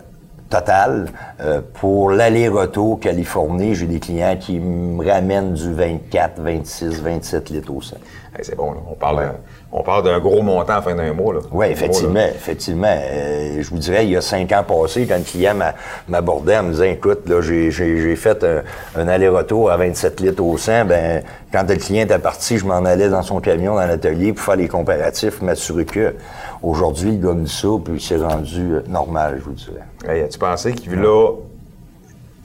total. 0.50 1.06
Euh, 1.40 1.60
pour 1.74 2.10
l'aller-retour 2.10 3.00
Californie, 3.00 3.74
j'ai 3.74 3.86
des 3.86 4.00
clients 4.00 4.36
qui 4.38 4.58
me 4.58 5.02
ramènent 5.08 5.54
du 5.54 5.72
24, 5.72 6.40
26, 6.40 7.00
27 7.00 7.50
litres 7.50 7.72
au 7.72 7.80
100. 7.80 7.96
Hey, 8.36 8.44
c'est 8.44 8.56
bon, 8.56 8.72
là. 8.72 8.78
On 8.90 8.94
parle, 8.94 9.32
on 9.72 9.82
parle 9.82 10.04
d'un 10.04 10.18
gros 10.18 10.42
montant 10.42 10.72
à 10.72 10.76
la 10.76 10.82
fin 10.82 10.94
d'un 10.94 11.12
mois. 11.12 11.34
Là. 11.34 11.40
Oui, 11.52 11.66
effectivement, 11.70 12.12
mois, 12.12 12.22
là. 12.22 12.28
effectivement. 12.30 12.88
Euh, 13.02 13.62
je 13.62 13.70
vous 13.70 13.78
dirais, 13.78 14.04
il 14.04 14.10
y 14.10 14.16
a 14.16 14.20
cinq 14.20 14.50
ans 14.52 14.64
passés, 14.66 15.06
quand 15.06 15.16
le 15.18 15.22
client 15.22 15.54
m'a- 15.54 15.74
m'abordait 16.08 16.56
en 16.58 16.64
me 16.64 16.70
disant, 16.72 16.84
écoute, 16.84 17.28
là, 17.28 17.40
j'ai, 17.40 17.70
fait 18.16 18.44
un, 18.44 18.62
un 19.00 19.08
aller-retour 19.08 19.70
à 19.70 19.76
27 19.76 20.20
litres 20.20 20.42
au 20.42 20.56
100, 20.58 20.86
ben, 20.86 21.22
quand 21.52 21.64
le 21.68 21.76
client 21.76 22.02
était 22.04 22.18
parti, 22.18 22.58
je 22.58 22.66
m'en 22.66 22.84
allais 22.84 23.08
dans 23.08 23.22
son 23.22 23.40
camion, 23.40 23.74
dans 23.76 23.86
l'atelier, 23.86 24.32
pour 24.32 24.44
faire 24.44 24.56
les 24.56 24.68
comparatifs, 24.68 25.40
m'assurer 25.42 25.84
que 25.84 26.14
aujourd'hui, 26.62 27.12
le 27.12 27.26
gars 27.28 27.34
me 27.34 27.44
dit 27.44 27.52
ça, 27.52 27.68
puis 27.84 27.94
il 27.94 28.00
s'est 28.00 28.16
rendu 28.16 28.74
euh, 28.74 28.82
normal, 28.88 29.36
je 29.38 29.44
vous 29.44 29.52
dirais. 29.52 29.84
Hey, 30.08 30.22
as-tu 30.22 30.38
pensé 30.38 30.72
qu'il 30.72 30.94
là, 30.94 31.30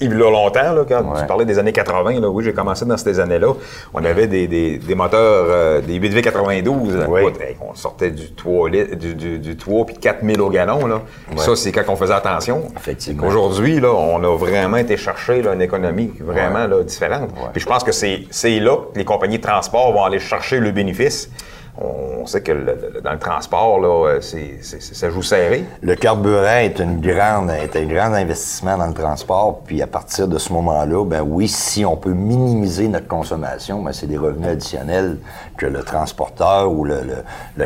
il 0.01 0.09
vit 0.11 0.17
là 0.19 0.29
longtemps, 0.29 0.73
là, 0.73 0.83
quand 0.87 1.01
Ouais. 1.13 1.21
tu 1.21 1.25
parlais 1.27 1.45
des 1.45 1.57
années 1.57 1.71
80, 1.71 2.19
là, 2.19 2.29
oui, 2.29 2.43
j'ai 2.43 2.53
commencé 2.53 2.85
dans 2.85 2.97
ces 2.97 3.19
années-là. 3.19 3.53
On 3.93 4.03
avait 4.03 4.27
des, 4.27 4.47
des, 4.47 4.77
des 4.77 4.95
moteurs, 4.95 5.19
euh, 5.49 5.81
des 5.81 5.99
8V92, 5.99 6.95
là. 6.97 7.05
Oui. 7.07 7.21
Écoute, 7.21 7.41
hey, 7.41 7.55
on 7.61 7.73
sortait 7.75 8.11
du 8.11 8.33
3, 8.33 8.69
litres- 8.69 8.95
du, 8.95 9.15
du, 9.15 9.39
du 9.39 9.55
3 9.57 9.85
puis 9.85 9.95
4000 9.95 10.41
au 10.41 10.49
gallon, 10.49 10.85
là. 10.85 11.01
Ça, 11.37 11.55
c'est 11.55 11.71
quand 11.71 11.83
on 11.87 11.95
faisait 11.95 12.13
attention. 12.13 12.63
Effectivement. 12.75 13.25
Aujourd'hui, 13.27 13.79
là, 13.79 13.91
on 13.93 14.23
a 14.23 14.35
vraiment 14.37 14.77
été 14.77 14.97
chercher 14.97 15.41
là, 15.41 15.53
une 15.53 15.61
économie 15.61 16.11
vraiment 16.19 16.67
là, 16.67 16.83
différente. 16.83 17.29
Puis 17.53 17.61
je 17.61 17.65
pense 17.65 17.83
que 17.83 17.91
c'est 17.91 18.23
c'est 18.31 18.59
là 18.59 18.75
que 18.93 18.97
les 18.99 19.05
compagnies 19.05 19.37
de 19.37 19.43
transport 19.43 19.93
vont 19.93 20.03
aller 20.03 20.19
chercher 20.19 20.59
le 20.59 20.71
bénéfice. 20.71 21.29
On 21.77 22.25
sait 22.25 22.41
que 22.41 23.01
dans 23.01 23.11
le 23.11 23.19
transport, 23.19 23.81
là, 23.81 24.19
ça 24.21 25.09
joue 25.09 25.21
serré. 25.21 25.65
Le 25.81 25.95
carburant 25.95 26.57
est, 26.57 26.79
une 26.79 27.01
grande, 27.01 27.49
est 27.49 27.75
un 27.75 27.85
grand 27.85 28.13
investissement 28.13 28.77
dans 28.77 28.87
le 28.87 28.93
transport. 28.93 29.61
Puis 29.65 29.81
à 29.81 29.87
partir 29.87 30.27
de 30.27 30.37
ce 30.37 30.53
moment-là, 30.53 31.03
ben 31.05 31.21
oui, 31.21 31.47
si 31.49 31.85
on 31.85 31.97
peut 31.97 32.13
minimiser 32.13 32.87
notre 32.87 33.07
consommation, 33.07 33.81
ben 33.81 33.91
c'est 33.91 34.07
des 34.07 34.17
revenus 34.17 34.47
additionnels 34.47 35.17
que 35.57 35.65
le 35.65 35.83
transporteur 35.83 36.71
ou 36.71 36.85
le, 36.85 37.05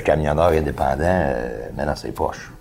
camionneur 0.03 0.49
indépendant 0.49 1.03
euh, 1.03 1.67
met 1.77 1.85
dans 1.85 1.95
ses 1.95 2.11
poches. 2.11 2.51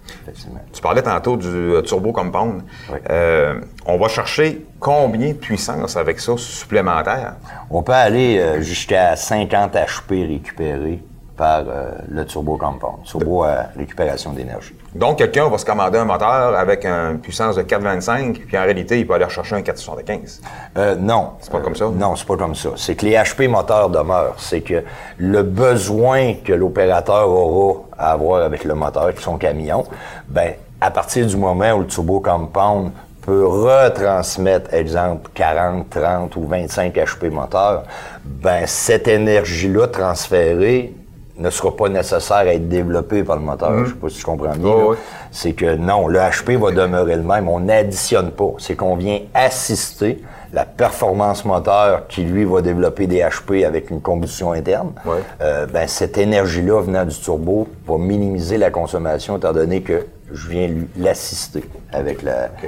Tu 0.72 0.82
parlais 0.82 1.02
tantôt 1.02 1.36
du 1.36 1.48
euh, 1.48 1.82
turbo 1.82 2.12
compound. 2.12 2.62
Euh, 3.10 3.60
on 3.86 3.98
va 3.98 4.08
chercher 4.08 4.66
combien 4.80 5.28
de 5.28 5.34
puissance 5.34 5.96
avec 5.96 6.20
ça 6.20 6.34
supplémentaire? 6.36 7.36
On 7.70 7.82
peut 7.82 7.92
aller 7.92 8.62
jusqu'à 8.62 9.16
50 9.16 9.74
HP 9.74 10.26
récupérés 10.26 11.02
par 11.38 11.64
le 12.10 12.26
turbo 12.26 12.56
compound, 12.56 13.04
turbo 13.04 13.44
à 13.44 13.68
récupération 13.76 14.32
d'énergie. 14.32 14.74
Donc, 14.94 15.18
quelqu'un 15.18 15.48
va 15.48 15.56
se 15.56 15.64
commander 15.64 15.98
un 15.98 16.04
moteur 16.04 16.56
avec 16.56 16.84
une 16.84 17.20
puissance 17.20 17.56
de 17.56 17.62
4,25, 17.62 18.46
puis 18.46 18.58
en 18.58 18.62
réalité, 18.62 18.98
il 18.98 19.06
peut 19.06 19.14
aller 19.14 19.28
chercher 19.28 19.54
un 19.54 19.60
4,75. 19.60 20.40
Euh, 20.76 20.96
non. 20.96 21.30
C'est 21.40 21.52
pas 21.52 21.60
comme 21.60 21.76
ça? 21.76 21.86
Non, 21.94 22.16
c'est 22.16 22.26
pas 22.26 22.36
comme 22.36 22.54
ça. 22.54 22.70
C'est 22.76 22.96
que 22.96 23.06
les 23.06 23.12
HP 23.12 23.48
moteurs 23.48 23.88
demeurent. 23.88 24.34
C'est 24.38 24.62
que 24.62 24.82
le 25.18 25.42
besoin 25.42 26.34
que 26.44 26.52
l'opérateur 26.52 27.28
aura 27.28 27.82
à 27.96 28.12
avoir 28.12 28.42
avec 28.42 28.64
le 28.64 28.74
moteur, 28.74 29.14
qui 29.14 29.22
son 29.22 29.38
camion, 29.38 29.84
ben, 30.26 30.54
à 30.80 30.90
partir 30.90 31.26
du 31.26 31.36
moment 31.36 31.72
où 31.72 31.80
le 31.80 31.86
turbo 31.86 32.20
compound 32.20 32.90
peut 33.22 33.46
retransmettre, 33.46 34.72
exemple, 34.72 35.30
40, 35.34 35.90
30 35.90 36.36
ou 36.36 36.46
25 36.46 36.94
HP 36.94 37.30
moteurs, 37.30 37.84
ben, 38.24 38.66
cette 38.66 39.06
énergie-là 39.06 39.86
transférée 39.88 40.94
ne 41.38 41.50
sera 41.50 41.74
pas 41.74 41.88
nécessaire 41.88 42.36
à 42.38 42.46
être 42.46 42.68
développé 42.68 43.22
par 43.22 43.36
le 43.36 43.42
moteur. 43.42 43.72
Je 43.78 43.80
ne 43.80 43.86
sais 43.86 43.94
pas 43.94 44.08
si 44.08 44.20
je 44.20 44.24
comprends 44.24 44.56
bien. 44.56 44.96
C'est 45.30 45.52
que 45.52 45.76
non, 45.76 46.08
le 46.08 46.18
HP 46.18 46.56
va 46.56 46.70
demeurer 46.70 47.16
le 47.16 47.22
même. 47.22 47.48
On 47.48 47.60
n'additionne 47.60 48.30
pas. 48.30 48.52
C'est 48.58 48.76
qu'on 48.76 48.96
vient 48.96 49.20
assister 49.34 50.22
la 50.52 50.64
performance 50.64 51.44
moteur 51.44 52.06
qui, 52.08 52.22
lui, 52.22 52.44
va 52.44 52.62
développer 52.62 53.06
des 53.06 53.20
HP 53.20 53.66
avec 53.66 53.90
une 53.90 54.00
combustion 54.00 54.52
interne. 54.52 54.92
Euh, 55.40 55.66
ben, 55.66 55.86
cette 55.86 56.16
énergie-là 56.16 56.80
venant 56.80 57.04
du 57.04 57.18
turbo 57.18 57.68
va 57.86 57.98
minimiser 57.98 58.56
la 58.56 58.70
consommation 58.70 59.36
étant 59.36 59.52
donné 59.52 59.82
que 59.82 60.06
je 60.32 60.48
viens 60.48 60.70
l'assister 60.98 61.64
avec 61.92 62.22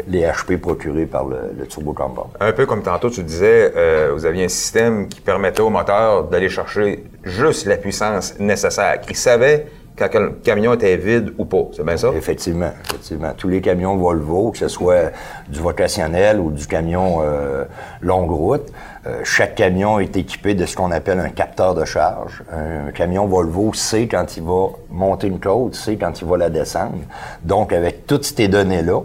les 0.08 0.22
HP 0.22 0.58
procurés 0.58 1.06
par 1.06 1.26
le, 1.26 1.66
turbo 1.66 1.92
compound. 1.92 2.28
Un 2.40 2.52
peu 2.52 2.66
comme 2.66 2.82
tantôt 2.82 3.10
tu 3.10 3.22
disais, 3.22 3.72
euh, 3.76 4.12
vous 4.14 4.24
aviez 4.24 4.44
un 4.44 4.48
système 4.48 5.08
qui 5.08 5.20
permettait 5.20 5.60
au 5.60 5.70
moteur 5.70 6.24
d'aller 6.24 6.48
chercher 6.48 7.04
juste 7.24 7.66
la 7.66 7.76
puissance 7.76 8.38
nécessaire, 8.38 9.00
qui 9.00 9.14
savait 9.14 9.66
quand 9.96 10.14
le 10.14 10.30
camion 10.42 10.74
était 10.74 10.96
vide 10.96 11.34
ou 11.38 11.44
pas. 11.44 11.68
C'est 11.72 11.84
bien 11.84 11.96
ça? 11.96 12.08
Effectivement, 12.16 12.70
effectivement. 12.84 13.32
Tous 13.36 13.48
les 13.48 13.60
camions 13.60 13.96
Volvo, 13.96 14.50
que 14.50 14.58
ce 14.58 14.68
soit 14.68 15.12
du 15.48 15.60
vocationnel 15.60 16.40
ou 16.40 16.50
du 16.50 16.66
camion 16.66 17.18
euh, 17.22 17.64
longue 18.00 18.30
route, 18.30 18.72
euh, 19.06 19.20
chaque 19.24 19.54
camion 19.54 19.98
est 19.98 20.16
équipé 20.16 20.54
de 20.54 20.64
ce 20.66 20.76
qu'on 20.76 20.90
appelle 20.90 21.20
un 21.20 21.28
capteur 21.28 21.74
de 21.74 21.84
charge. 21.84 22.42
Un 22.52 22.92
camion 22.92 23.26
Volvo 23.26 23.72
sait 23.74 24.08
quand 24.08 24.36
il 24.36 24.42
va 24.42 24.68
monter 24.90 25.26
une 25.26 25.40
côte, 25.40 25.74
sait 25.74 25.96
quand 25.96 26.20
il 26.20 26.26
va 26.26 26.36
la 26.36 26.50
descendre. 26.50 26.98
Donc, 27.44 27.72
avec 27.72 28.06
toutes 28.06 28.24
ces 28.24 28.48
données-là, 28.48 29.00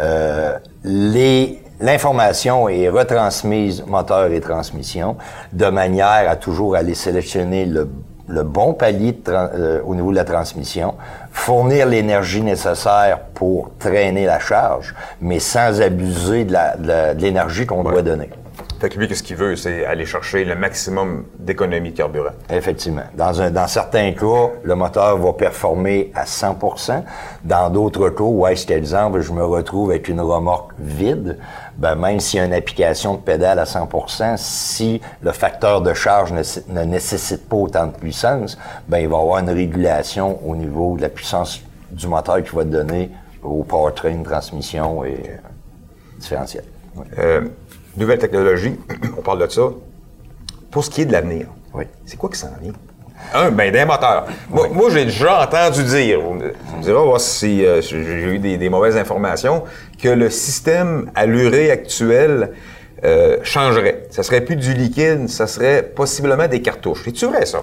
euh, 0.00 0.58
L'information 1.82 2.68
est 2.68 2.90
retransmise 2.90 3.86
moteur 3.86 4.30
et 4.32 4.40
transmission 4.42 5.16
de 5.54 5.64
manière 5.66 6.28
à 6.28 6.36
toujours 6.36 6.76
aller 6.76 6.92
sélectionner 6.92 7.64
le 7.64 7.88
le 8.30 8.42
bon 8.42 8.74
palier 8.74 9.18
euh, 9.28 9.80
au 9.84 9.94
niveau 9.94 10.10
de 10.10 10.16
la 10.16 10.24
transmission, 10.24 10.94
fournir 11.32 11.86
l'énergie 11.86 12.42
nécessaire 12.42 13.20
pour 13.34 13.70
traîner 13.78 14.24
la 14.24 14.38
charge, 14.38 14.94
mais 15.20 15.38
sans 15.38 15.80
abuser 15.80 16.44
de 16.44 17.20
l'énergie 17.20 17.66
qu'on 17.66 17.82
doit 17.82 18.02
donner. 18.02 18.30
Fait 18.80 18.88
que 18.88 18.98
lui, 18.98 19.08
qu'est-ce 19.08 19.22
qu'il 19.22 19.36
veut? 19.36 19.56
C'est 19.56 19.84
aller 19.84 20.06
chercher 20.06 20.42
le 20.42 20.54
maximum 20.54 21.24
d'économie 21.38 21.90
de 21.90 21.96
carburant. 21.98 22.30
Effectivement. 22.48 23.02
Dans, 23.14 23.42
un, 23.42 23.50
dans 23.50 23.66
certains 23.66 24.12
cas, 24.12 24.52
le 24.62 24.74
moteur 24.74 25.18
va 25.18 25.34
performer 25.34 26.10
à 26.14 26.24
100% 26.24 27.02
Dans 27.44 27.68
d'autres 27.68 28.08
cas, 28.08 28.24
où 28.24 28.46
est-ce 28.46 28.66
qu'exemple, 28.66 29.20
je 29.20 29.32
me 29.32 29.44
retrouve 29.44 29.90
avec 29.90 30.08
une 30.08 30.22
remorque 30.22 30.72
vide, 30.78 31.36
ben 31.80 31.94
même 31.94 32.20
s'il 32.20 32.38
y 32.38 32.42
a 32.42 32.44
une 32.44 32.52
application 32.52 33.14
de 33.14 33.20
pédale 33.20 33.58
à 33.58 33.64
100% 33.64 34.36
si 34.36 35.00
le 35.22 35.32
facteur 35.32 35.80
de 35.80 35.94
charge 35.94 36.32
ne, 36.32 36.84
nécessite 36.84 37.48
pas 37.48 37.56
autant 37.56 37.86
de 37.86 37.92
puissance, 37.92 38.58
ben 38.86 38.98
il 38.98 39.08
va 39.08 39.16
y 39.16 39.20
avoir 39.20 39.38
une 39.38 39.50
régulation 39.50 40.38
au 40.46 40.54
niveau 40.54 40.96
de 40.96 41.02
la 41.02 41.08
puissance 41.08 41.62
du 41.90 42.06
moteur 42.06 42.42
qui 42.42 42.54
va 42.54 42.64
donner 42.64 43.10
au 43.42 43.64
powertrain, 43.64 44.22
transmission 44.22 45.04
et 45.04 45.14
euh, 45.26 46.18
différentiel. 46.18 46.64
Euh, 47.18 47.48
nouvelle 47.96 48.18
technologie, 48.18 48.78
on 49.18 49.22
parle 49.22 49.40
de 49.40 49.50
ça. 49.50 49.62
Pour 50.70 50.84
ce 50.84 50.90
qui 50.90 51.00
est 51.00 51.06
de 51.06 51.12
l'avenir, 51.12 51.46
oui. 51.72 51.84
c'est 52.04 52.18
quoi 52.18 52.28
qui 52.28 52.38
s'en 52.38 52.50
vient? 52.60 52.72
Un, 53.34 53.50
ben 53.50 53.72
des 53.72 53.84
moteurs. 53.84 54.26
Moi, 54.50 54.90
j'ai 54.90 55.04
déjà 55.04 55.42
entendu 55.42 55.84
dire, 55.84 56.20
vous 56.20 56.34
me 56.34 56.82
direz 56.82 57.02
voir 57.02 57.20
si 57.20 57.64
euh, 57.64 57.80
j'ai 57.80 57.96
eu 57.96 58.38
des, 58.38 58.68
mauvaises 58.68 58.96
informations, 58.96 59.64
que 60.02 60.08
le 60.08 60.30
système 60.30 61.10
à 61.14 61.26
l'urée 61.26 61.70
actuel 61.70 62.50
euh, 63.04 63.38
changerait. 63.42 64.04
Ça 64.10 64.22
serait 64.22 64.42
plus 64.42 64.56
du 64.56 64.74
liquide, 64.74 65.28
ça 65.28 65.46
serait 65.46 65.82
possiblement 65.82 66.48
des 66.48 66.60
cartouches. 66.60 67.06
Es-tu 67.08 67.26
vrai, 67.26 67.46
ça? 67.46 67.62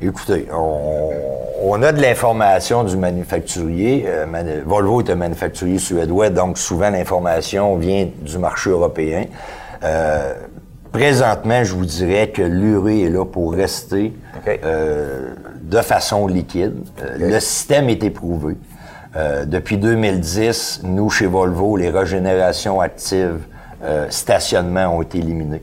Écoutez, 0.00 0.46
on, 0.52 1.82
a 1.82 1.92
de 1.92 2.00
l'information 2.00 2.84
du 2.84 2.96
manufacturier. 2.96 4.04
Euh, 4.06 4.62
Volvo 4.64 5.00
est 5.00 5.10
un 5.10 5.16
manufacturier 5.16 5.78
suédois, 5.78 6.30
donc 6.30 6.58
souvent 6.58 6.90
l'information 6.90 7.76
vient 7.76 8.08
du 8.20 8.38
marché 8.38 8.70
européen. 8.70 9.24
Euh, 9.82 10.34
présentement, 10.92 11.64
je 11.64 11.74
vous 11.74 11.84
dirais 11.84 12.28
que 12.28 12.42
l'urée 12.42 13.02
est 13.02 13.10
là 13.10 13.24
pour 13.24 13.52
rester 13.52 14.12
euh, 14.46 15.34
de 15.62 15.80
façon 15.80 16.26
liquide. 16.26 16.74
Euh, 17.02 17.16
le 17.18 17.40
système 17.40 17.88
est 17.88 18.02
éprouvé. 18.02 18.56
depuis 19.46 19.78
2010, 19.78 20.82
nous, 20.84 21.10
chez 21.10 21.26
Volvo, 21.26 21.76
les 21.76 21.90
régénérations 21.90 22.80
actives 22.80 23.40
stationnement 24.10 24.96
ont 24.96 25.02
été 25.02 25.18
éliminées. 25.18 25.62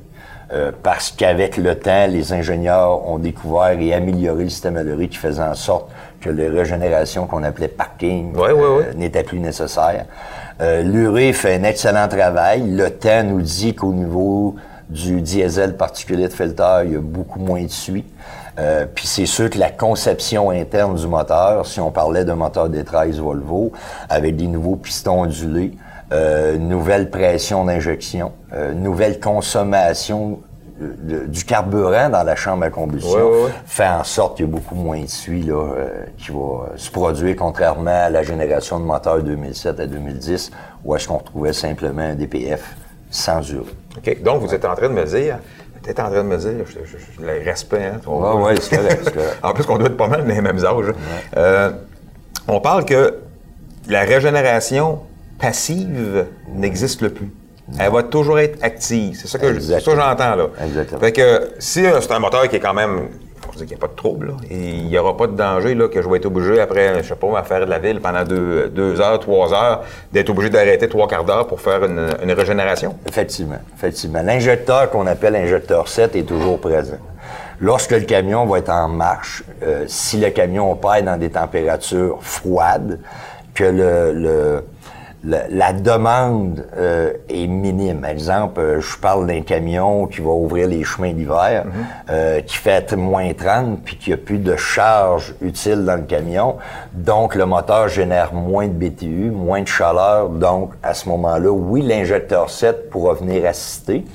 parce 0.84 1.12
qu'avec 1.12 1.58
le 1.58 1.76
temps, 1.76 2.08
les 2.08 2.34
ingénieurs 2.34 3.08
ont 3.08 3.20
découvert 3.20 3.80
et 3.80 3.94
amélioré 3.94 4.44
le 4.44 4.50
système 4.50 4.78
l'urée 4.82 5.08
qui 5.08 5.18
faisait 5.18 5.44
en 5.44 5.54
sorte 5.54 5.90
que 6.22 6.30
les 6.30 6.48
régénérations 6.48 7.28
qu'on 7.28 7.44
appelait 7.44 7.68
parking 7.68 8.34
n'étaient 8.96 9.24
plus 9.24 9.40
nécessaires. 9.40 10.06
Euh, 10.62 10.82
L'urée 10.84 11.34
fait 11.34 11.56
un 11.56 11.64
excellent 11.64 12.08
travail. 12.08 12.70
Le 12.70 12.90
temps 12.90 13.24
nous 13.24 13.42
dit 13.42 13.76
qu'au 13.76 13.94
niveau 13.94 14.56
du 14.90 15.22
diesel 15.22 15.78
particulier 15.78 16.28
de 16.28 16.34
filter, 16.34 16.84
il 16.86 16.94
y 16.94 16.96
a 16.96 17.02
beaucoup 17.02 17.40
moins 17.40 17.64
de 17.64 17.70
suie. 17.70 18.06
Euh, 18.58 18.86
puis 18.94 19.08
c'est 19.08 19.26
sûr 19.26 19.50
que 19.50 19.58
la 19.58 19.70
conception 19.70 20.50
interne 20.50 20.96
du 20.96 21.08
moteur, 21.08 21.66
si 21.66 21.80
on 21.80 21.92
parlait 21.92 22.24
d'un 22.24 22.36
moteur 22.36 22.70
des 22.70 22.84
13 22.84 23.20
Volvo, 23.20 23.72
avec 24.10 24.36
des 24.36 24.48
nouveaux 24.48 24.78
pistons 24.78 25.24
ondulés, 25.24 25.74
euh, 26.14 26.58
nouvelle 26.58 27.10
pression 27.10 27.66
d'injection, 27.66 28.32
euh, 28.54 28.74
nouvelle 28.74 29.20
consommation 29.20 30.40
du 30.78 31.46
carburant 31.46 32.10
dans 32.10 32.24
la 32.24 32.36
chambre 32.36 32.66
à 32.66 32.70
combustion 32.70 33.30
fait 33.66 33.88
en 33.88 34.04
sorte 34.04 34.36
qu'il 34.36 34.46
y 34.46 34.50
a 34.50 34.52
beaucoup 34.52 34.76
moins 34.76 35.02
de 35.02 35.08
suie 35.08 35.44
là, 35.44 35.54
euh, 35.54 36.04
qui 36.18 36.32
va 36.32 36.76
se 36.76 36.92
produire, 36.92 37.36
contrairement 37.38 38.06
à 38.06 38.10
la 38.10 38.24
génération 38.24 38.80
de 38.80 38.86
moteurs 38.86 39.24
2007 39.24 39.80
à 39.80 39.88
2010, 39.88 40.52
où 40.84 40.96
est-ce 40.96 41.08
qu'on 41.08 41.18
retrouvait 41.18 41.54
simplement 41.54 42.02
un 42.02 42.16
DPF 42.16 42.76
sans 43.10 43.42
urée. 43.52 43.72
OK. 43.98 44.22
Donc, 44.22 44.42
vous 44.42 44.54
êtes 44.54 44.66
en 44.66 44.76
train 44.76 44.90
de 44.90 44.94
me 44.94 45.06
dire, 45.06 45.40
peut-être 45.82 46.00
en 46.00 46.10
train 46.10 46.24
de 46.24 46.28
me 46.28 46.38
dire, 46.38 46.52
je, 46.66 46.80
je, 46.86 47.22
le 47.26 47.44
respect, 47.44 47.86
hein, 47.86 48.00
c'est 48.60 48.78
correct, 48.78 49.12
En 49.44 49.54
plus, 49.54 49.66
qu'on 49.66 49.78
doit 49.78 49.88
être 49.88 49.98
pas 49.98 50.08
mal 50.08 50.22
dans 50.22 50.34
les 50.34 50.42
mêmes 50.42 50.64
âges. 50.66 50.94
Euh, 51.38 51.72
on 52.48 52.60
parle 52.60 52.86
que 52.86 53.20
la 53.88 54.02
régénération 54.02 55.02
passive 55.40 56.26
n'existe 56.54 57.08
plus. 57.10 57.32
Elle 57.80 57.92
va 57.92 58.04
toujours 58.04 58.40
être 58.40 58.64
active. 58.64 59.18
C'est 59.20 59.28
ça 59.28 59.40
que 59.40 59.60
j'entends 59.60 60.36
là. 60.36 60.48
Exactement. 60.64 61.00
Fait 61.00 61.12
que 61.12 61.52
si 61.58 61.86
euh, 61.86 62.00
c'est 62.00 62.12
un 62.12 62.20
moteur 62.20 62.48
qui 62.48 62.58
est 62.58 62.60
quand 62.60 62.76
même 62.76 63.10
n'y 63.64 63.74
a 63.74 63.78
pas 63.78 63.88
de 63.88 63.96
trouble, 63.96 64.34
il 64.50 64.88
n'y 64.88 64.98
aura 64.98 65.16
pas 65.16 65.28
de 65.28 65.34
danger 65.36 65.76
là, 65.76 65.88
que 65.88 66.02
je 66.02 66.10
vais 66.10 66.18
être 66.18 66.26
obligé, 66.26 66.60
après, 66.60 67.02
je 67.02 67.10
sais 67.10 67.16
pas, 67.16 67.40
à 67.40 67.44
faire 67.44 67.66
de 67.66 67.70
la 67.70 67.80
ville 67.80 68.02
pendant 68.02 68.24
deux, 68.24 69.02
heures, 69.02 69.20
trois 69.20 69.54
heures, 69.54 69.84
d'être 70.12 70.30
obligé 70.30 70.50
d'arrêter 70.50 70.88
trois 70.90 71.08
quarts 71.08 71.24
d'heure 71.24 71.48
pour 71.48 71.62
faire 71.62 71.84
une, 71.86 72.32
régénération. 72.32 72.96
Effectivement, 73.08 73.60
effectivement. 73.76 74.22
L'injecteur 74.22 74.90
qu'on 74.90 75.08
appelle 75.08 75.36
injecteur 75.36 75.88
7 75.88 76.16
est 76.16 76.24
toujours 76.24 76.60
présent. 76.60 76.98
Lorsque 77.62 77.92
le 77.92 78.02
camion 78.02 78.46
va 78.46 78.60
être 78.60 78.70
en 78.70 78.90
marche, 78.90 79.44
euh, 79.64 79.86
si 79.88 80.18
le 80.18 80.30
camion 80.32 80.72
opère 80.72 81.02
dans 81.04 81.18
des 81.18 81.30
températures 81.30 82.20
froides, 82.22 83.00
que 83.54 83.64
le 83.64 84.66
la, 85.26 85.74
demande 85.74 86.66
euh, 86.78 87.14
est 87.30 87.48
minime. 87.48 88.06
Exemple, 88.06 88.60
euh, 88.60 88.82
je 88.82 88.98
parle 88.98 89.28
d'un 89.28 89.42
camion 89.42 90.06
qui 90.08 90.22
va 90.22 90.30
ouvrir 90.30 90.68
les 90.68 90.84
chemins 90.84 91.14
d'hiver, 91.14 91.66
euh, 92.10 92.42
qui 92.42 92.58
fait 92.58 92.94
moins 92.96 93.34
30, 93.34 93.80
puis 93.84 93.98
qui 93.98 94.14
a 94.14 94.18
plus 94.18 94.38
de 94.38 94.56
charge 94.56 95.34
utile 95.42 95.84
dans 95.86 95.96
le 95.96 96.04
camion. 96.04 96.58
Donc, 96.94 97.36
le 97.36 97.46
moteur 97.46 97.88
génère 97.88 98.34
moins 98.34 98.68
de 98.68 98.74
BTU, 98.74 99.32
moins 99.32 99.62
de 99.62 99.68
chaleur. 99.68 100.30
Donc, 100.30 100.74
à 100.84 100.94
ce 100.94 101.10
moment-là, 101.10 101.50
oui, 101.50 101.82
l'injecteur 101.82 102.50
7 102.50 102.90
pourra 102.90 103.16
venir 103.16 103.46
assister 103.46 104.06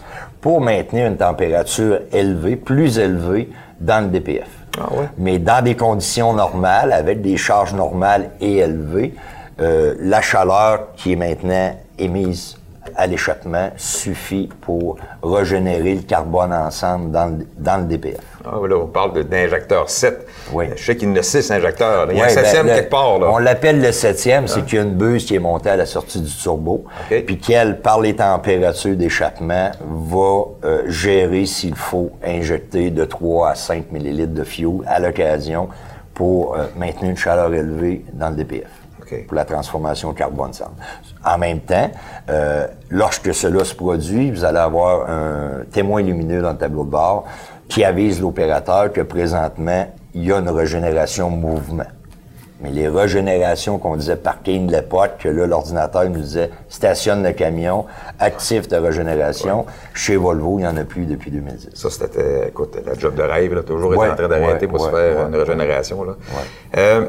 pour 0.41 0.61
maintenir 0.61 1.07
une 1.07 1.17
température 1.17 2.01
élevée, 2.13 2.57
plus 2.57 2.99
élevée 2.99 3.51
dans 3.81 4.05
le 4.05 4.11
DPF. 4.11 4.49
Ah 4.79 4.93
ouais. 4.93 5.09
Mais 5.19 5.39
dans 5.39 5.63
des 5.63 5.75
conditions 5.75 6.33
normales, 6.33 6.93
avec 6.93 7.21
des 7.21 7.37
charges 7.37 7.75
normales 7.75 8.31
et 8.41 8.59
élevées, 8.59 9.15
euh, 9.61 9.95
la 10.01 10.21
chaleur 10.21 10.93
qui 10.97 11.13
est 11.13 11.17
maintenant 11.17 11.77
émise 11.99 12.57
à 12.97 13.07
l'échappement 13.07 13.71
suffit 13.77 14.49
pour 14.63 14.97
régénérer 15.23 15.95
le 15.97 16.01
carbone 16.03 16.53
ensemble 16.53 17.11
dans 17.11 17.27
le, 17.27 17.47
dans 17.59 17.77
le 17.77 17.85
DPF. 17.85 18.21
Ah, 18.45 18.57
là, 18.67 18.77
on 18.77 18.87
parle 18.87 19.23
d'injecteur 19.25 19.89
7. 19.89 20.27
Oui. 20.53 20.65
Je 20.77 20.83
sais 20.85 20.97
qu'il 20.97 21.09
y 21.11 21.13
en 21.13 21.17
a 21.17 21.23
6 21.23 21.51
injecteurs. 21.53 22.09
Il 22.11 22.17
y 22.17 22.21
a 22.21 22.25
un 22.25 22.27
ben, 22.29 22.33
septième 22.35 22.67
le- 22.67 22.75
quelque 22.75 22.91
part. 22.91 23.19
Là. 23.19 23.29
On 23.31 23.39
l'appelle 23.39 23.81
le 23.83 23.93
septième, 23.93 24.49
c'est 24.49 24.65
qu'il 24.65 24.77
y 24.77 24.81
a 24.81 24.85
une 24.85 24.95
buse 24.95 25.27
qui 25.27 25.35
est 25.35 25.39
montée 25.41 25.69
à 25.69 25.77
la 25.77 25.85
sortie 25.87 26.21
du 26.23 26.33
turbo, 26.35 26.85
puis 27.09 27.39
qu'elle, 27.39 27.81
par 27.81 28.01
les 28.01 28.17
températures 28.17 28.97
d'échappement, 28.97 29.71
va 29.89 30.45
euh, 30.65 30.83
gérer 30.87 31.45
s'il 31.45 31.77
faut 31.77 32.11
injecter 32.25 32.91
de 32.91 33.05
3 33.05 33.51
à 33.51 33.55
5 33.55 33.93
millilitres 33.93 34.33
de 34.35 34.43
fuel 34.43 34.81
à 34.87 34.99
l'occasion 34.99 35.69
pour 36.15 36.57
euh, 36.57 36.65
maintenir 36.77 37.11
une 37.11 37.17
chaleur 37.17 37.53
élevée 37.53 38.05
dans 38.15 38.31
le 38.31 38.37
DPF. 38.37 38.69
Pour 39.27 39.35
la 39.35 39.45
transformation 39.45 40.13
carbone. 40.13 40.53
En 41.25 41.39
même 41.39 41.61
temps, 41.61 41.91
euh, 42.29 42.67
lorsque 42.91 43.35
cela 43.35 43.65
se 43.65 43.75
produit, 43.75 44.31
vous 44.31 44.45
allez 44.45 44.59
avoir 44.59 45.09
un 45.11 45.65
témoin 45.71 46.03
lumineux 46.03 46.43
dans 46.43 46.53
le 46.53 46.59
tableau 46.59 46.85
de 46.85 46.91
bord 46.91 47.25
qui 47.69 47.85
avise 47.85 48.21
l'opérateur 48.21 48.93
que 48.93 49.01
présentement, 49.01 49.87
il 50.15 50.25
y 50.25 50.33
a 50.33 50.39
une 50.39 50.49
régénération 50.49 51.31
mouvement. 51.31 51.85
Mais 52.63 52.71
les 52.71 52.89
régénérations 52.89 53.79
qu'on 53.79 53.97
disait 53.97 54.17
parking 54.17 54.67
de 54.67 54.73
l'époque, 54.73 55.13
que 55.21 55.29
là, 55.29 55.47
l'ordinateur 55.47 56.05
nous 56.11 56.21
disait 56.21 56.51
stationne 56.69 57.23
le 57.23 57.33
camion, 57.33 57.87
actif 58.19 58.69
de 58.69 58.77
régénération, 58.77 59.65
chez 59.95 60.17
Volvo, 60.17 60.59
il 60.59 60.63
n'y 60.63 60.67
en 60.67 60.77
a 60.77 60.85
plus 60.85 61.07
depuis 61.07 61.31
2010. 61.31 61.71
Ça, 61.73 61.89
c'était, 61.89 62.49
écoute, 62.49 62.77
la 62.85 62.95
job 62.95 63.15
de 63.15 63.23
rêve, 63.23 63.55
là, 63.55 63.63
toujours 63.63 63.91
Ouais, 63.91 64.09
été 64.09 64.13
en 64.13 64.17
train 64.17 64.29
d'arrêter 64.29 64.67
ouais, 64.67 64.73
pour 64.73 64.85
se 64.85 64.91
faire 64.91 65.29
une 65.29 65.37
régénération. 65.37 66.05
Là. 66.05 66.17
Euh, 66.77 67.09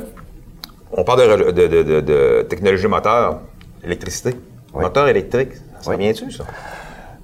on 0.94 1.04
parle 1.04 1.20
de, 1.22 1.26
re- 1.44 1.52
de- 1.52 1.68
de- 1.68 1.84
de- 1.84 2.02
de 2.02 2.46
technologie 2.50 2.88
moteur, 2.88 3.40
électricité. 3.84 4.36
Oui. 4.74 4.84
Moteur 4.84 5.08
électrique, 5.08 5.54
ça 5.82 5.92
Oui. 5.92 5.98
vient-tu, 5.98 6.32
ça? 6.32 6.44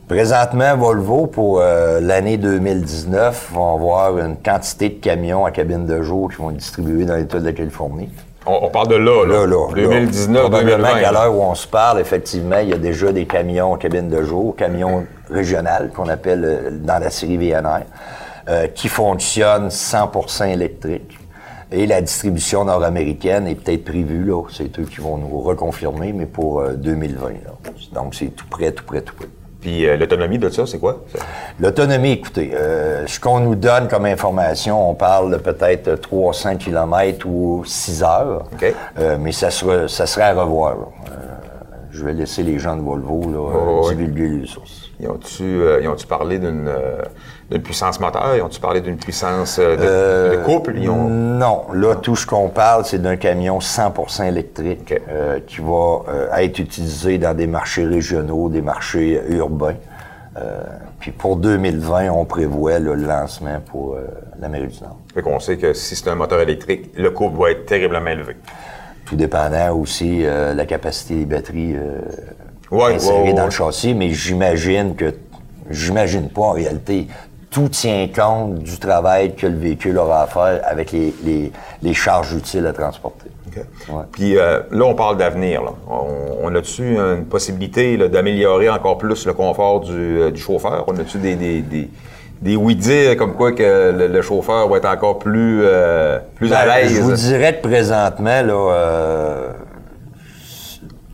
Présentement, 0.08 0.78
Volvo, 0.78 1.28
pour 1.28 1.60
euh, 1.60 2.00
l'année 2.00 2.38
2019, 2.38 3.50
vont 3.54 3.76
avoir 3.76 4.18
une 4.18 4.38
quantité 4.38 4.88
de 4.90 5.02
camions 5.02 5.44
à 5.46 5.52
cabine 5.52 5.86
de 5.86 6.02
jour 6.02 6.30
qui 6.30 6.38
vont 6.38 6.52
être 6.52 6.58
distribués 6.58 7.04
dans 7.04 7.16
l'État 7.16 7.40
de 7.40 7.46
la 7.46 7.52
Californie. 7.52 8.10
On, 8.46 8.60
on 8.64 8.70
parle 8.70 8.88
de 8.88 8.96
là, 8.96 9.26
là. 9.26 9.46
Là, 9.46 9.48
là. 9.48 9.74
2019, 9.76 10.34
là. 10.36 10.40
Probablement 10.50 10.78
2020. 10.78 11.00
qu'à 11.02 11.12
l'heure 11.12 11.36
où 11.36 11.42
on 11.42 11.56
se 11.56 11.68
parle, 11.68 12.00
effectivement, 12.00 12.60
il 12.60 12.70
y 12.70 12.74
a 12.74 12.78
déjà 12.78 13.12
des 13.12 13.26
camions 13.26 13.74
en 13.74 13.76
cabine 13.78 14.08
de 14.08 14.24
jour, 14.24 14.56
camions 14.56 15.06
régionaux 15.30 15.90
qu'on 15.94 16.08
appelle 16.08 16.46
euh, 16.46 16.70
dans 16.72 17.00
la 17.00 17.10
série 17.10 17.36
VNR, 17.36 17.82
euh, 18.48 18.68
qui 18.68 18.88
fonctionnent 18.88 19.68
100% 19.68 20.46
électriques. 20.54 21.20
Et 21.72 21.86
la 21.86 22.02
distribution 22.02 22.64
nord-américaine 22.66 23.48
est 23.48 23.56
peut-être 23.56 23.84
prévue, 23.84 24.24
là. 24.24 24.42
C'est 24.52 24.80
eux 24.80 24.86
qui 24.86 25.02
vont 25.02 25.18
nous 25.18 25.40
reconfirmer, 25.42 26.14
mais 26.14 26.26
pour 26.26 26.62
euh, 26.62 26.74
2020, 26.74 27.30
là. 27.30 27.72
Donc, 27.94 28.16
c'est 28.16 28.28
tout 28.28 28.46
près, 28.50 28.72
tout 28.72 28.86
près, 28.86 29.02
tout 29.02 29.16
près. 29.16 29.28
Puis 29.60 29.88
euh, 29.88 29.98
l'autonomie 29.98 30.38
de 30.38 30.50
ça, 30.50 30.66
c'est 30.66 30.80
quoi? 30.80 31.04
L'autonomie, 31.60 32.12
écoutez, 32.12 32.52
euh, 32.54 33.06
ce 33.08 33.20
qu'on 33.20 33.40
nous 33.40 33.56
donne 33.56 33.88
comme 33.88 34.06
information, 34.06 34.90
on 34.90 34.94
parle 34.94 35.32
de 35.32 35.38
peut-être 35.38 35.96
300 35.96 36.58
km 36.58 37.26
ou 37.28 37.64
6 37.66 38.04
heures, 38.04 38.46
OK. 38.54 38.74
Euh, 39.00 39.18
mais 39.20 39.32
ça 39.32 39.50
sera, 39.50 39.88
ça 39.88 40.06
serait 40.06 40.24
à 40.26 40.34
revoir. 40.34 40.76
Euh, 41.10 41.16
je 41.92 42.06
vais 42.06 42.14
laisser 42.14 42.44
les 42.44 42.60
gens 42.60 42.78
de 42.78 42.82
Volvo 42.82 43.22
là, 43.32 43.38
euh, 43.38 43.82
Oh, 43.82 43.90
divulguer 43.90 44.30
les 44.42 44.48
sources. 44.48 44.87
Ils 45.00 45.08
ont-tu 45.08 45.44
euh, 45.44 45.88
ont-tu 45.90 46.08
parlé 46.08 46.40
d'une 46.40 46.68
euh, 46.68 47.02
d'une 47.52 47.62
puissance 47.62 48.00
moteur? 48.00 48.36
Ils 48.36 48.42
ont-tu 48.42 48.60
parlé 48.60 48.82
d'une 48.82 48.98
puissance 48.98 49.58
euh, 49.60 50.32
de, 50.32 50.38
de 50.38 50.44
couple? 50.44 50.74
Ils 50.78 50.90
ont... 50.90 51.08
Non, 51.08 51.66
là, 51.74 51.96
tout 51.96 52.16
ce 52.16 52.26
qu'on 52.26 52.50
parle, 52.50 52.84
c'est 52.84 53.02
d'un 53.02 53.16
camion 53.16 53.60
100% 53.60 54.28
électrique 54.28 54.94
qui 55.46 55.62
va 55.62 56.42
être 56.42 56.60
utilisé 56.60 57.18
dans 57.20 57.36
des 57.36 57.48
marchés 57.48 57.86
régionaux, 57.86 58.50
des 58.50 58.62
marchés 58.62 59.22
urbains. 59.30 59.76
Puis 61.00 61.12
pour 61.12 61.38
2020, 61.38 62.10
on 62.10 62.26
prévoit 62.26 62.80
là, 62.80 62.96
le 62.96 63.08
lancement 63.08 63.60
pour 63.60 63.98
l'Amérique 64.40 64.72
du 64.72 64.82
Nord. 64.82 64.98
Fait 65.14 65.22
qu'on 65.22 65.40
sait 65.40 65.58
que 65.58 65.74
si 65.74 65.96
c'est 65.96 66.10
un 66.10 66.16
moteur 66.16 66.42
électrique, 66.42 66.92
le 66.96 67.12
couple 67.12 67.40
va 67.40 67.52
être 67.52 67.66
terriblement 67.66 68.10
élevé. 68.10 68.36
Tout 69.08 69.16
dépendant 69.16 69.74
aussi 69.78 70.26
euh, 70.26 70.54
la 70.54 70.66
capacité 70.66 71.16
des 71.16 71.26
batteries 71.26 71.76
Ouais, 72.72 72.98
ouais, 73.02 73.34
dans 73.34 73.46
le 73.46 73.52
châssis, 73.52 73.94
mais 73.94 74.10
j'imagine 74.10 74.96
que 74.96 75.14
j'imagine 75.70 76.30
pas 76.30 76.42
en 76.42 76.52
réalité. 76.52 77.08
Tout 77.50 77.70
tient 77.70 78.08
compte 78.14 78.56
du 78.56 78.78
travail 78.78 79.34
que 79.36 79.48
le 79.48 79.58
véhicule 79.58 79.98
aura 79.98 80.24
à 80.24 80.28
faire 80.28 80.62
avec 80.66 80.92
les, 80.92 81.14
les, 81.24 81.52
les 81.82 81.94
charges 81.94 82.34
utiles 82.34 82.66
à 82.68 82.74
transporter. 82.74 83.30
Ouais. 83.90 84.04
Puis 84.12 84.38
euh, 84.38 84.60
là, 84.70 84.86
on 84.86 84.94
parle 84.94 85.18
d'avenir. 85.18 85.64
On, 85.90 86.44
on 86.44 86.54
a-tu 86.56 86.96
une 86.96 87.26
possibilité 87.26 87.98
d'améliorer 87.98 88.70
encore 88.70 88.98
plus 89.00 89.26
le 89.26 89.34
confort 89.34 89.80
du, 89.80 89.94
euh, 89.94 90.30
du 90.30 90.40
chauffeur? 90.40 90.84
On 90.88 90.96
a-tu 91.00 91.18
des, 91.18 91.36
des, 91.36 91.62
des, 91.62 91.90
des 92.42 92.56
oui-dire 92.56 93.18
comme 93.18 93.34
quoi 93.34 93.54
que 93.54 93.64
le, 93.98 94.08
le 94.08 94.22
chauffeur 94.22 94.68
va 94.68 94.78
être 94.78 94.86
encore 94.90 95.18
plus, 95.18 95.62
euh, 95.64 96.20
plus 96.36 96.54
à 96.54 96.66
Ben, 96.66 96.88
Je 96.88 97.02
vous 97.02 97.10
l'aise? 97.12 97.24
dirais 97.30 97.56
que 97.56 97.68
présentement, 97.68 98.44
là, 98.44 98.72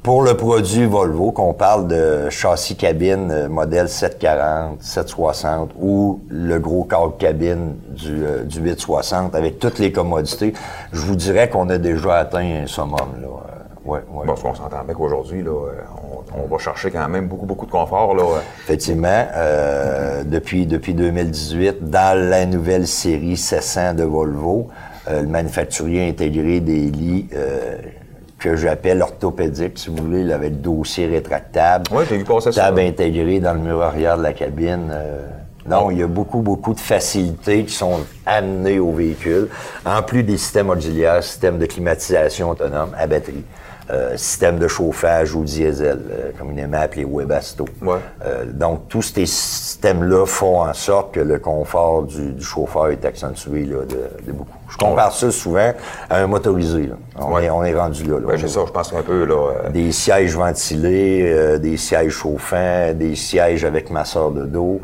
pour 0.04 0.22
le 0.22 0.36
produit 0.36 0.86
Volvo, 0.86 1.32
qu'on 1.32 1.54
parle 1.54 1.88
de 1.88 2.30
châssis 2.30 2.76
cabine 2.76 3.32
euh, 3.32 3.48
modèle 3.48 3.88
740, 3.88 4.82
760 4.82 5.72
ou 5.80 6.20
le 6.30 6.60
gros 6.60 6.84
cadre 6.84 7.16
cabine 7.18 7.76
du, 7.90 8.26
euh, 8.26 8.44
du 8.44 8.60
860 8.60 9.34
avec 9.34 9.60
toutes 9.60 9.80
les 9.80 9.94
commodités, 9.94 10.54
je 10.92 11.00
vous 11.00 11.16
dirais 11.16 11.50
qu'on 11.50 11.70
a 11.70 11.78
déjà 11.78 12.18
atteint 12.18 12.64
un 12.64 12.68
summum. 12.68 13.00
Là. 13.22 13.28
Euh, 13.28 13.90
ouais, 13.90 14.00
ouais. 14.12 14.26
Bon, 14.26 14.36
on 14.44 14.54
s'entend 14.54 14.84
bien 14.84 14.94
qu'aujourd'hui, 14.94 15.42
là, 15.42 15.52
on, 15.52 16.44
on 16.44 16.48
va 16.48 16.58
chercher 16.58 16.92
quand 16.92 17.08
même 17.08 17.28
beaucoup, 17.28 17.46
beaucoup 17.46 17.66
de 17.66 17.72
confort. 17.72 18.16
Là. 18.16 18.24
Effectivement, 18.66 19.28
euh, 19.36 20.24
depuis, 20.26 20.66
depuis 20.66 20.94
2018, 20.94 21.90
dans 21.90 22.30
la 22.30 22.46
nouvelle 22.46 22.88
série 22.88 23.38
700 23.38 23.94
de 23.94 24.04
Volvo, 24.04 24.68
euh, 25.10 25.22
le 25.22 25.28
manufacturier 25.28 26.06
a 26.06 26.10
intégré 26.10 26.60
des 26.60 26.90
lits 26.90 27.28
euh, 27.34 27.78
que 28.44 28.58
j'appelle 28.58 29.02
orthopédiques, 29.02 29.80
si 29.80 29.90
vous 29.90 30.04
voulez, 30.04 30.24
là, 30.26 30.36
avec 30.36 30.60
dossier 30.60 31.08
rétractable, 31.08 31.86
Oui, 31.92 32.04
j'ai 32.10 32.18
vu 32.18 32.26
passer 32.26 32.52
ça. 32.52 32.64
table 32.66 32.82
intégrée 32.82 33.40
dans 33.40 33.54
le 33.54 33.60
mur 33.60 33.82
arrière 33.82 34.18
de 34.18 34.24
la 34.24 34.34
cabine. 34.34 34.90
euh, 34.92 35.22
non, 35.66 35.90
il 35.92 36.00
y 36.00 36.04
a 36.04 36.08
beaucoup, 36.08 36.40
beaucoup 36.42 36.74
de 36.74 36.80
facilités 36.82 37.64
qui 37.64 37.74
sont 37.74 38.02
amenées 38.26 38.80
au 38.80 38.92
véhicule, 38.92 39.48
en 39.86 40.02
plus 40.04 40.22
des 40.24 40.36
systèmes 40.36 40.70
auxiliaires, 40.70 41.24
systèmes 41.24 41.58
de 41.58 41.66
climatisation 41.66 42.50
autonome 42.50 42.90
à 43.00 43.08
batterie, 43.08 43.46
euh, 43.92 44.16
système 44.18 44.60
de 44.60 44.68
chauffage 44.68 45.36
au 45.36 45.42
diesel, 45.44 46.00
euh, 46.12 46.32
communément 46.38 46.80
appelé 46.80 47.06
Webasto. 47.06 47.66
Ouais. 47.82 47.98
Euh, 48.26 48.46
donc, 48.46 48.88
tous 48.88 49.02
ces 49.02 49.26
systèmes-là 49.26 50.26
font 50.26 50.62
en 50.62 50.74
sorte 50.74 51.14
que 51.14 51.20
le 51.20 51.40
confort 51.40 52.04
du, 52.04 52.32
du 52.34 52.44
chauffeur 52.44 52.88
est 52.90 53.04
accentué 53.06 53.66
là, 53.66 53.80
de, 53.86 54.26
de 54.26 54.32
beaucoup. 54.32 54.58
Je 54.70 54.78
compare 54.78 55.12
ça 55.14 55.30
souvent 55.30 55.72
à 56.10 56.18
un 56.18 56.28
motorisé. 56.28 56.88
là. 56.88 56.96
On, 57.20 57.34
Ouais. 57.34 57.46
est, 57.46 57.50
on 57.50 57.64
est 57.64 57.76
rendu 57.76 58.04
là. 58.06 58.20
là. 58.20 58.26
Ouais, 58.26 58.38
c'est 58.40 58.48
ça, 58.48 58.62
je 58.66 58.72
pense 58.72 58.92
un 58.94 59.02
peu. 59.04 59.26
Là, 59.26 59.36
euh, 59.66 59.70
Des 59.70 59.92
sièges 59.92 60.36
ventilés, 60.36 61.26
euh, 61.32 61.58
des 61.60 61.78
sièges 61.78 62.12
chauffants, 62.14 62.92
des 62.94 63.16
sièges 63.16 63.66
avec 63.66 63.90
masseur 63.92 64.32
de 64.32 64.46
dos. 64.46 64.80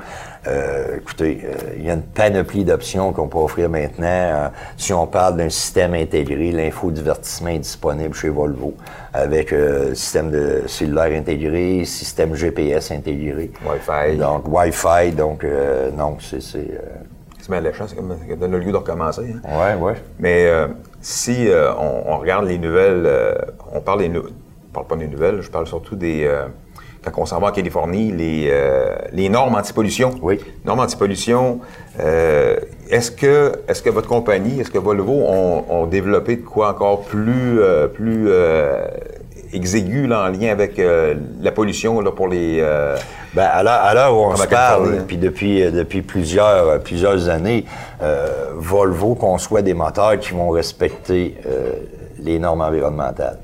Euh, 0.47 0.97
écoutez, 0.97 1.41
euh, 1.43 1.73
il 1.77 1.85
y 1.85 1.89
a 1.89 1.93
une 1.93 2.01
panoplie 2.01 2.63
d'options 2.63 3.11
qu'on 3.11 3.27
peut 3.27 3.39
offrir 3.39 3.69
maintenant. 3.69 4.05
Euh, 4.07 4.47
si 4.77 4.93
on 4.93 5.05
parle 5.05 5.35
d'un 5.37 5.49
système 5.49 5.93
intégré, 5.93 6.51
l'infodivertissement 6.51 7.49
est 7.49 7.59
disponible 7.59 8.13
chez 8.13 8.29
Volvo 8.29 8.73
avec 9.13 9.53
système 9.93 10.29
de 10.31 10.63
cellulaire 10.67 11.17
intégré, 11.19 11.83
système 11.83 12.35
GPS 12.35 12.91
intégré. 12.91 13.51
Wi-Fi. 13.65 14.17
Donc, 14.17 14.47
Wi-Fi, 14.47 15.11
donc 15.11 15.45
non, 15.97 16.17
c'est... 16.19 16.41
c'est 16.41 16.69
bien 17.49 17.57
alléchant, 17.57 17.85
c'est 17.87 17.95
comme 17.95 18.15
ça 18.15 18.35
donne 18.35 18.51
le 18.51 18.59
lieu 18.59 18.71
de 18.71 18.77
recommencer. 18.77 19.33
hein. 19.43 19.59
ouais, 19.59 19.81
ouais. 19.81 19.95
Mais 20.19 20.47
si 21.01 21.49
on, 21.79 22.13
on 22.13 22.17
regarde 22.19 22.45
les 22.45 22.59
nouvelles, 22.59 23.09
on 23.73 23.81
parle 23.81 23.99
des 23.99 24.13
je 24.13 24.73
parle 24.73 24.85
pas 24.85 24.95
des 24.95 25.07
nouvelles, 25.07 25.41
je 25.41 25.49
parle 25.49 25.65
surtout 25.65 25.95
des 25.95 26.29
quand 27.03 27.11
on 27.21 27.25
s'en 27.25 27.39
va 27.39 27.47
en 27.47 27.51
Californie, 27.51 28.11
les, 28.11 28.47
euh, 28.51 28.95
les 29.13 29.29
normes 29.29 29.55
anti-pollution. 29.55 30.15
Oui. 30.21 30.39
Normes 30.65 30.79
anti-pollution. 30.81 31.59
euh, 31.99 32.57
est-ce 32.89 33.11
que 33.11 33.53
est-ce 33.67 33.81
que 33.81 33.89
votre 33.89 34.07
compagnie, 34.07 34.59
est-ce 34.59 34.71
que 34.71 34.79
Volvo 34.79 35.13
ont, 35.13 35.63
ont 35.69 35.85
développé 35.85 36.35
de 36.37 36.41
quoi 36.41 36.69
encore 36.69 37.01
plus 37.01 37.61
euh, 37.61 37.87
plus 37.87 38.29
exigu 39.53 40.07
là, 40.07 40.25
en 40.25 40.27
lien 40.29 40.51
avec 40.51 40.77
euh, 40.79 41.15
la 41.41 41.51
pollution 41.51 42.01
là, 42.01 42.11
pour 42.11 42.27
les... 42.27 42.59
euh, 42.61 42.95
Ben, 43.33 43.43
à 43.45 43.93
l'heure 43.93 44.13
où 44.15 44.21
on 44.25 44.35
se 44.35 44.47
parle, 44.47 44.95
hein? 44.99 45.03
puis 45.07 45.17
depuis, 45.17 45.71
depuis 45.71 46.01
plusieurs, 46.01 46.79
plusieurs 46.81 47.29
années, 47.29 47.65
euh, 48.01 48.27
Volvo 48.55 49.15
conçoit 49.15 49.61
des 49.63 49.73
moteurs 49.73 50.19
qui 50.19 50.33
vont 50.33 50.49
respecter 50.49 51.35
les 52.19 52.37
normes 52.39 52.61
environnementales. 52.61 53.39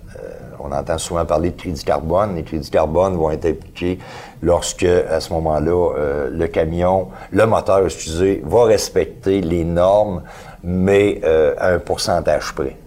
Euh, 0.66 0.70
on 0.70 0.76
entend 0.76 0.98
souvent 0.98 1.26
parler 1.26 1.52
de 1.52 1.56
crédit 1.56 1.84
carbone. 1.84 2.36
Les 2.36 2.44
crédits 2.44 2.70
carbone 2.70 3.16
vont 3.16 3.32
être 3.32 3.46
appliqués 3.46 4.00
lorsque, 4.42 4.84
à 4.84 5.20
ce 5.20 5.34
moment-là, 5.34 5.94
euh, 5.98 6.30
le 6.32 6.48
camion, 6.48 7.08
le 7.32 7.46
moteur, 7.46 7.86
excusez, 7.86 8.42
va 8.46 8.66
respecter 8.66 9.42
les 9.42 9.64
normes, 9.64 10.24
mais 10.64 11.22
euh, 11.24 11.54
à 11.58 11.70
un 11.70 11.80
pourcentage 11.80 12.54
près. 12.54 12.78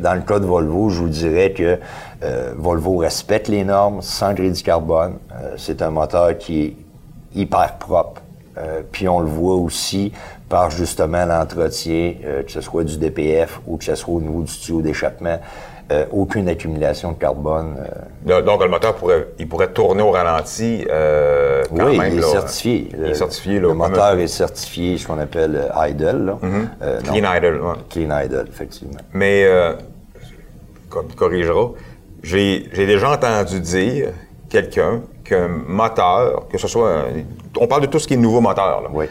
Dans 0.00 0.14
le 0.14 0.20
cas 0.20 0.38
de 0.38 0.46
Volvo, 0.46 0.88
je 0.90 1.00
vous 1.00 1.08
dirais 1.08 1.52
que 1.52 1.78
euh, 2.22 2.52
Volvo 2.56 2.98
respecte 2.98 3.48
les 3.48 3.64
normes 3.64 4.00
sans 4.00 4.34
crédit 4.34 4.62
carbone. 4.62 5.18
Euh, 5.32 5.54
c'est 5.56 5.82
un 5.82 5.90
moteur 5.90 6.38
qui 6.38 6.62
est 6.62 6.76
hyper 7.34 7.76
propre. 7.78 8.22
Euh, 8.58 8.80
puis 8.90 9.08
on 9.08 9.20
le 9.20 9.26
voit 9.26 9.56
aussi 9.56 10.12
par 10.48 10.70
justement 10.70 11.26
l'entretien, 11.26 12.14
euh, 12.24 12.42
que 12.42 12.50
ce 12.50 12.60
soit 12.60 12.84
du 12.84 12.96
DPF 12.96 13.60
ou 13.66 13.76
que 13.76 13.84
ce 13.84 13.94
soit 13.94 14.14
au 14.14 14.20
niveau 14.20 14.42
du 14.42 14.52
tuyau 14.52 14.80
d'échappement, 14.80 15.38
euh, 15.92 16.04
aucune 16.10 16.48
accumulation 16.48 17.12
de 17.12 17.18
carbone. 17.18 17.76
euh, 18.28 18.42
donc, 18.42 18.62
le 18.62 18.68
moteur 18.68 18.94
pourrait, 18.96 19.28
il 19.38 19.48
pourrait 19.48 19.72
tourner 19.72 20.02
au 20.02 20.10
ralenti 20.10 20.84
euh, 20.90 21.62
quand 21.68 21.86
oui, 21.86 21.98
même. 21.98 22.12
il 22.12 22.18
est 22.18 22.22
là. 22.22 22.26
certifié. 22.26 22.88
Il 22.98 23.04
est 23.06 23.14
certifié. 23.14 23.54
Là, 23.54 23.68
le 23.68 23.74
moteur 23.74 24.18
est 24.18 24.26
certifié, 24.26 24.98
ce 24.98 25.06
qu'on 25.06 25.18
appelle 25.20 25.70
idle. 25.88 26.24
Là. 26.26 26.38
Non, 26.42 26.68
Clean 27.04 27.34
idle, 27.36 27.60
ouais. 27.62 27.74
Clean 27.88 28.20
idle, 28.24 28.46
effectivement. 28.48 28.98
Mais, 29.12 29.46
comme 30.88 31.06
tu 31.08 31.14
corrigeras, 31.16 31.68
j'ai 32.22 32.68
j'ai 32.72 32.86
déjà 32.86 33.10
entendu 33.12 33.60
dire 33.60 34.08
quelqu'un 34.48 35.02
qu'un 35.24 35.48
moteur, 35.68 36.46
que 36.48 36.58
ce 36.58 36.68
soit. 36.68 36.90
un- 36.90 37.04
on 37.60 37.66
parle 37.66 37.82
de 37.82 37.86
tout 37.86 37.98
ce 37.98 38.06
qui 38.06 38.14
est 38.14 38.16
nouveau 38.16 38.40
moteur, 38.40 38.82
là, 38.82 38.88
Oui. 38.92 39.06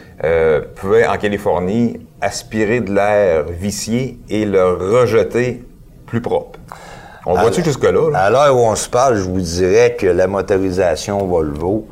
pouvait 0.76 1.06
en 1.08 1.18
Californie 1.18 2.00
aspirer 2.22 2.80
de 2.82 2.94
l'air 2.94 3.44
vicié 3.46 4.20
et 4.30 4.46
le 4.46 4.74
rejeter 4.74 5.64
plus 6.06 6.22
propre. 6.22 6.60
On 7.26 7.34
voit-tu 7.36 7.64
jusque-là? 7.64 8.12
là? 8.12 8.20
À 8.20 8.30
l'heure 8.30 8.56
où 8.56 8.60
on 8.60 8.76
se 8.76 8.88
parle, 8.90 9.16
je 9.18 9.24
vous 9.24 9.40
dirais 9.42 9.96
que 10.00 10.06
la 10.08 10.28
motorisation 10.28 11.26
Volvo, 11.26 11.88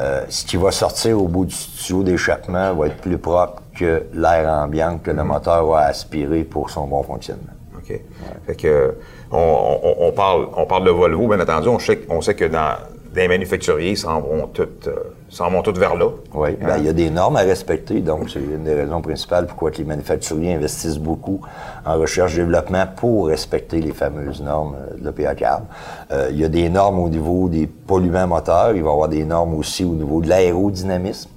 euh, 0.00 0.22
ce 0.28 0.44
qui 0.46 0.56
va 0.56 0.70
sortir 0.70 1.20
au 1.22 1.28
bout 1.28 1.44
du 1.44 1.54
tuyau 1.54 2.02
d'échappement 2.02 2.72
va 2.74 2.86
être 2.86 2.96
plus 2.96 3.18
propre 3.18 3.62
que 3.78 4.04
l'air 4.14 4.48
ambiant 4.48 4.98
que 4.98 5.10
le 5.10 5.22
moteur 5.24 5.66
va 5.66 5.80
aspirer 5.86 6.44
pour 6.44 6.70
son 6.70 6.86
bon 6.86 7.02
fonctionnement. 7.02 7.52
OK. 7.76 8.00
Fait 8.46 8.54
que, 8.56 8.94
on, 9.30 9.36
on- 9.82 10.06
on 10.08 10.12
parle, 10.12 10.48
on 10.56 10.64
parle 10.66 10.84
de 10.84 10.90
Volvo, 10.90 11.28
bien 11.28 11.40
entendu. 11.40 11.68
On 11.68 11.78
sait, 11.78 12.00
on 12.08 12.20
sait 12.20 12.34
que 12.34 12.46
dans 12.46 12.74
les 13.22 13.28
manufacturiers, 13.28 13.96
s'en 13.96 14.20
vont 14.20 14.46
toutes, 14.52 14.88
euh, 14.88 14.94
s'en 15.28 15.50
vont 15.50 15.62
toutes 15.62 15.78
vers 15.78 15.94
là. 15.96 16.06
Oui, 16.34 16.56
ben, 16.60 16.70
Hein? 16.70 16.74
il 16.78 16.84
y 16.84 16.88
a 16.88 16.92
des 16.92 17.10
normes 17.10 17.36
à 17.36 17.40
respecter, 17.40 18.00
donc 18.00 18.30
c'est 18.30 18.40
une 18.40 18.64
des 18.64 18.74
raisons 18.74 19.00
principales 19.00 19.46
pourquoi 19.46 19.70
que 19.70 19.78
les 19.78 19.84
manufacturiers 19.84 20.54
investissent 20.54 20.98
beaucoup 20.98 21.40
en 21.84 21.94
recherche-développement 21.98 22.84
pour 22.96 23.28
respecter 23.28 23.80
les 23.80 23.92
fameuses 23.92 24.42
normes 24.42 24.76
euh, 24.76 25.10
de 25.10 25.34
CARB. 25.34 25.64
Euh, 26.12 26.28
il 26.30 26.38
y 26.38 26.44
a 26.44 26.48
des 26.48 26.68
normes 26.68 26.98
au 27.00 27.08
niveau 27.08 27.48
des 27.48 27.66
polluants 27.66 28.26
moteurs, 28.26 28.72
il 28.74 28.82
va 28.82 28.90
y 28.90 28.92
avoir 28.92 29.08
des 29.08 29.24
normes 29.24 29.54
aussi 29.54 29.84
au 29.84 29.94
niveau 29.94 30.20
de 30.20 30.28
l'aérodynamisme. 30.28 31.30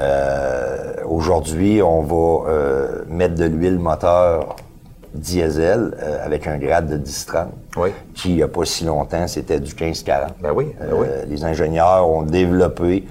Euh, 0.00 0.94
Aujourd'hui, 1.06 1.82
on 1.82 2.02
va 2.02 2.50
mettre 3.08 3.34
de 3.34 3.44
l'huile 3.46 3.78
moteur 3.78 4.56
diesel 5.14 5.94
euh, 6.02 6.24
avec 6.24 6.46
un 6.46 6.58
grade 6.58 6.88
de 6.88 6.96
10-30, 6.98 7.46
Oui. 7.76 7.90
qui, 8.14 8.30
il 8.30 8.36
n'y 8.36 8.42
a 8.42 8.48
pas 8.48 8.64
si 8.64 8.84
longtemps, 8.84 9.26
c'était 9.26 9.60
du 9.60 9.72
15-40. 9.72 10.28
Ben 10.42 10.52
oui, 10.54 10.66
ben 10.78 10.86
oui. 10.92 11.06
Euh, 11.10 11.24
les 11.28 11.44
ingénieurs 11.44 12.08
ont 12.08 12.22
développé 12.22 13.06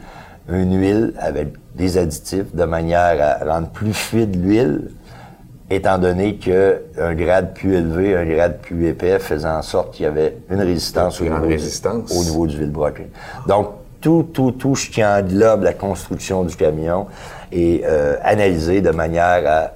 une 0.47 0.79
huile 0.79 1.13
avec 1.19 1.49
des 1.75 1.97
additifs 1.97 2.53
de 2.53 2.63
manière 2.63 3.39
à 3.41 3.45
rendre 3.53 3.69
plus 3.69 3.93
fluide 3.93 4.41
l'huile, 4.43 4.89
étant 5.69 5.97
donné 5.99 6.35
qu'un 6.38 7.13
grade 7.13 7.53
plus 7.53 7.75
élevé, 7.75 8.15
un 8.15 8.25
grade 8.25 8.59
plus 8.59 8.88
épais 8.88 9.19
faisait 9.19 9.47
en 9.47 9.62
sorte 9.62 9.93
qu'il 9.93 10.05
y 10.05 10.07
avait 10.07 10.38
une 10.49 10.62
résistance 10.62 11.21
au 11.21 11.25
niveau, 11.25 11.45
résistance. 11.45 12.12
Du, 12.12 12.17
au 12.17 12.23
niveau 12.23 12.47
du. 12.47 12.57
Donc, 13.47 13.69
tout, 14.01 14.27
tout, 14.33 14.51
tout 14.51 14.75
ce 14.75 14.89
qui 14.89 15.03
englobe 15.03 15.63
la 15.63 15.73
construction 15.73 16.43
du 16.43 16.55
camion 16.55 17.07
est 17.51 17.83
euh, 17.85 18.15
analysé 18.23 18.81
de 18.81 18.91
manière 18.91 19.43
à 19.45 19.71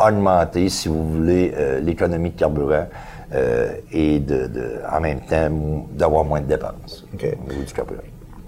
augmenter, 0.00 0.68
si 0.68 0.88
vous 0.88 1.08
voulez, 1.12 1.52
euh, 1.56 1.80
l'économie 1.80 2.30
de 2.30 2.38
carburant 2.38 2.86
euh, 3.34 3.72
et 3.92 4.18
de, 4.18 4.46
de- 4.46 4.74
en 4.90 5.00
même 5.00 5.20
temps 5.20 5.48
d'avoir 5.92 6.24
moins 6.24 6.40
de 6.40 6.46
dépenses 6.46 7.04
au 7.14 7.50
niveau 7.50 7.64
du 7.64 7.72
carburant. 7.72 8.00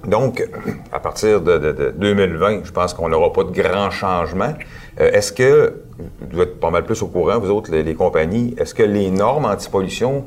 Donc, 0.06 0.46
à 0.92 1.00
partir 1.00 1.40
de, 1.40 1.56
de- 1.56 1.72
de 1.72 1.94
2020, 1.96 2.64
je 2.64 2.72
pense 2.72 2.92
qu'on 2.92 3.08
n'aura 3.08 3.32
pas 3.32 3.44
de 3.44 3.50
grands 3.52 3.90
changements. 3.90 4.52
Euh, 5.00 5.10
est-ce 5.12 5.32
que, 5.32 5.80
vous 6.30 6.42
êtes 6.42 6.60
pas 6.60 6.70
mal 6.70 6.84
plus 6.84 7.00
au 7.02 7.06
courant, 7.06 7.38
vous 7.38 7.50
autres, 7.50 7.70
les, 7.70 7.82
les 7.82 7.94
compagnies, 7.94 8.54
est-ce 8.58 8.74
que 8.74 8.82
les 8.82 9.10
normes 9.10 9.46
anti-pollution 9.46 10.26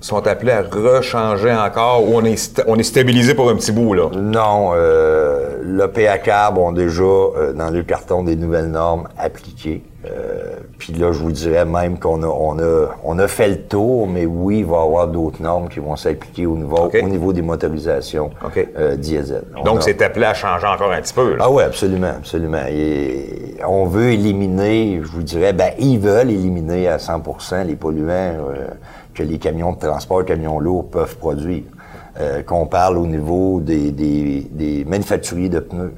sont 0.00 0.26
appelées 0.26 0.52
à 0.52 0.62
rechanger 0.62 1.52
encore 1.54 2.02
ou 2.06 2.16
on 2.16 2.24
est, 2.24 2.62
on 2.66 2.76
est 2.76 2.82
stabilisé 2.82 3.34
pour 3.34 3.48
un 3.50 3.54
petit 3.56 3.70
bout, 3.72 3.94
là? 3.94 4.10
Non, 4.14 4.72
euh, 4.74 5.58
l'OPA 5.62 6.18
CARB 6.18 6.58
ont 6.58 6.72
déjà 6.72 7.02
euh, 7.04 7.52
dans 7.52 7.70
le 7.70 7.84
carton 7.84 8.24
des 8.24 8.34
nouvelles 8.36 8.70
normes 8.70 9.08
appliquées. 9.16 9.82
Euh, 10.06 10.56
Puis 10.78 10.92
là, 10.92 11.12
je 11.12 11.18
vous 11.18 11.32
dirais 11.32 11.64
même 11.64 11.98
qu'on 11.98 12.22
a, 12.22 12.26
on 12.26 12.58
a, 12.58 12.88
on 13.04 13.18
a 13.18 13.26
fait 13.28 13.48
le 13.48 13.60
tour, 13.62 14.06
mais 14.06 14.26
oui, 14.26 14.58
il 14.58 14.64
va 14.66 14.76
y 14.76 14.80
avoir 14.80 15.08
d'autres 15.08 15.40
normes 15.42 15.68
qui 15.68 15.78
vont 15.80 15.96
s'appliquer 15.96 16.46
au 16.46 16.56
niveau, 16.56 16.76
au 17.02 17.08
niveau 17.08 17.32
des 17.32 17.42
motorisations 17.42 18.30
euh, 18.76 18.96
diesel. 18.96 19.44
On 19.56 19.62
Donc, 19.64 19.78
a- 19.78 19.80
c'est 19.82 20.02
appelé 20.02 20.26
à 20.26 20.34
changer 20.34 20.66
encore 20.66 20.92
un 20.92 21.00
petit 21.00 21.14
peu, 21.14 21.36
là. 21.36 21.44
Ah 21.46 21.50
oui, 21.50 21.62
absolument, 21.62 22.08
absolument. 22.18 22.62
Et 22.70 23.54
on 23.66 23.86
veut 23.86 24.10
éliminer, 24.12 25.00
je 25.02 25.08
vous 25.08 25.22
dirais, 25.22 25.52
ben 25.52 25.70
ils 25.78 25.98
veulent 25.98 26.30
éliminer 26.30 26.88
à 26.88 26.98
100% 26.98 27.64
les 27.66 27.76
polluants 27.76 28.10
euh, 28.10 28.66
que 29.14 29.22
les 29.22 29.38
camions 29.38 29.72
de 29.72 29.78
transport, 29.78 30.24
camions 30.24 30.58
lourds 30.60 30.88
peuvent 30.90 31.16
produire. 31.16 31.62
Qu'on 32.46 32.66
parle 32.66 32.96
au 32.98 33.06
niveau 33.08 33.58
des, 33.60 33.90
des, 33.90 34.46
des 34.52 34.84
manufacturiers 34.84 35.48
de 35.48 35.58
pneus, 35.58 35.92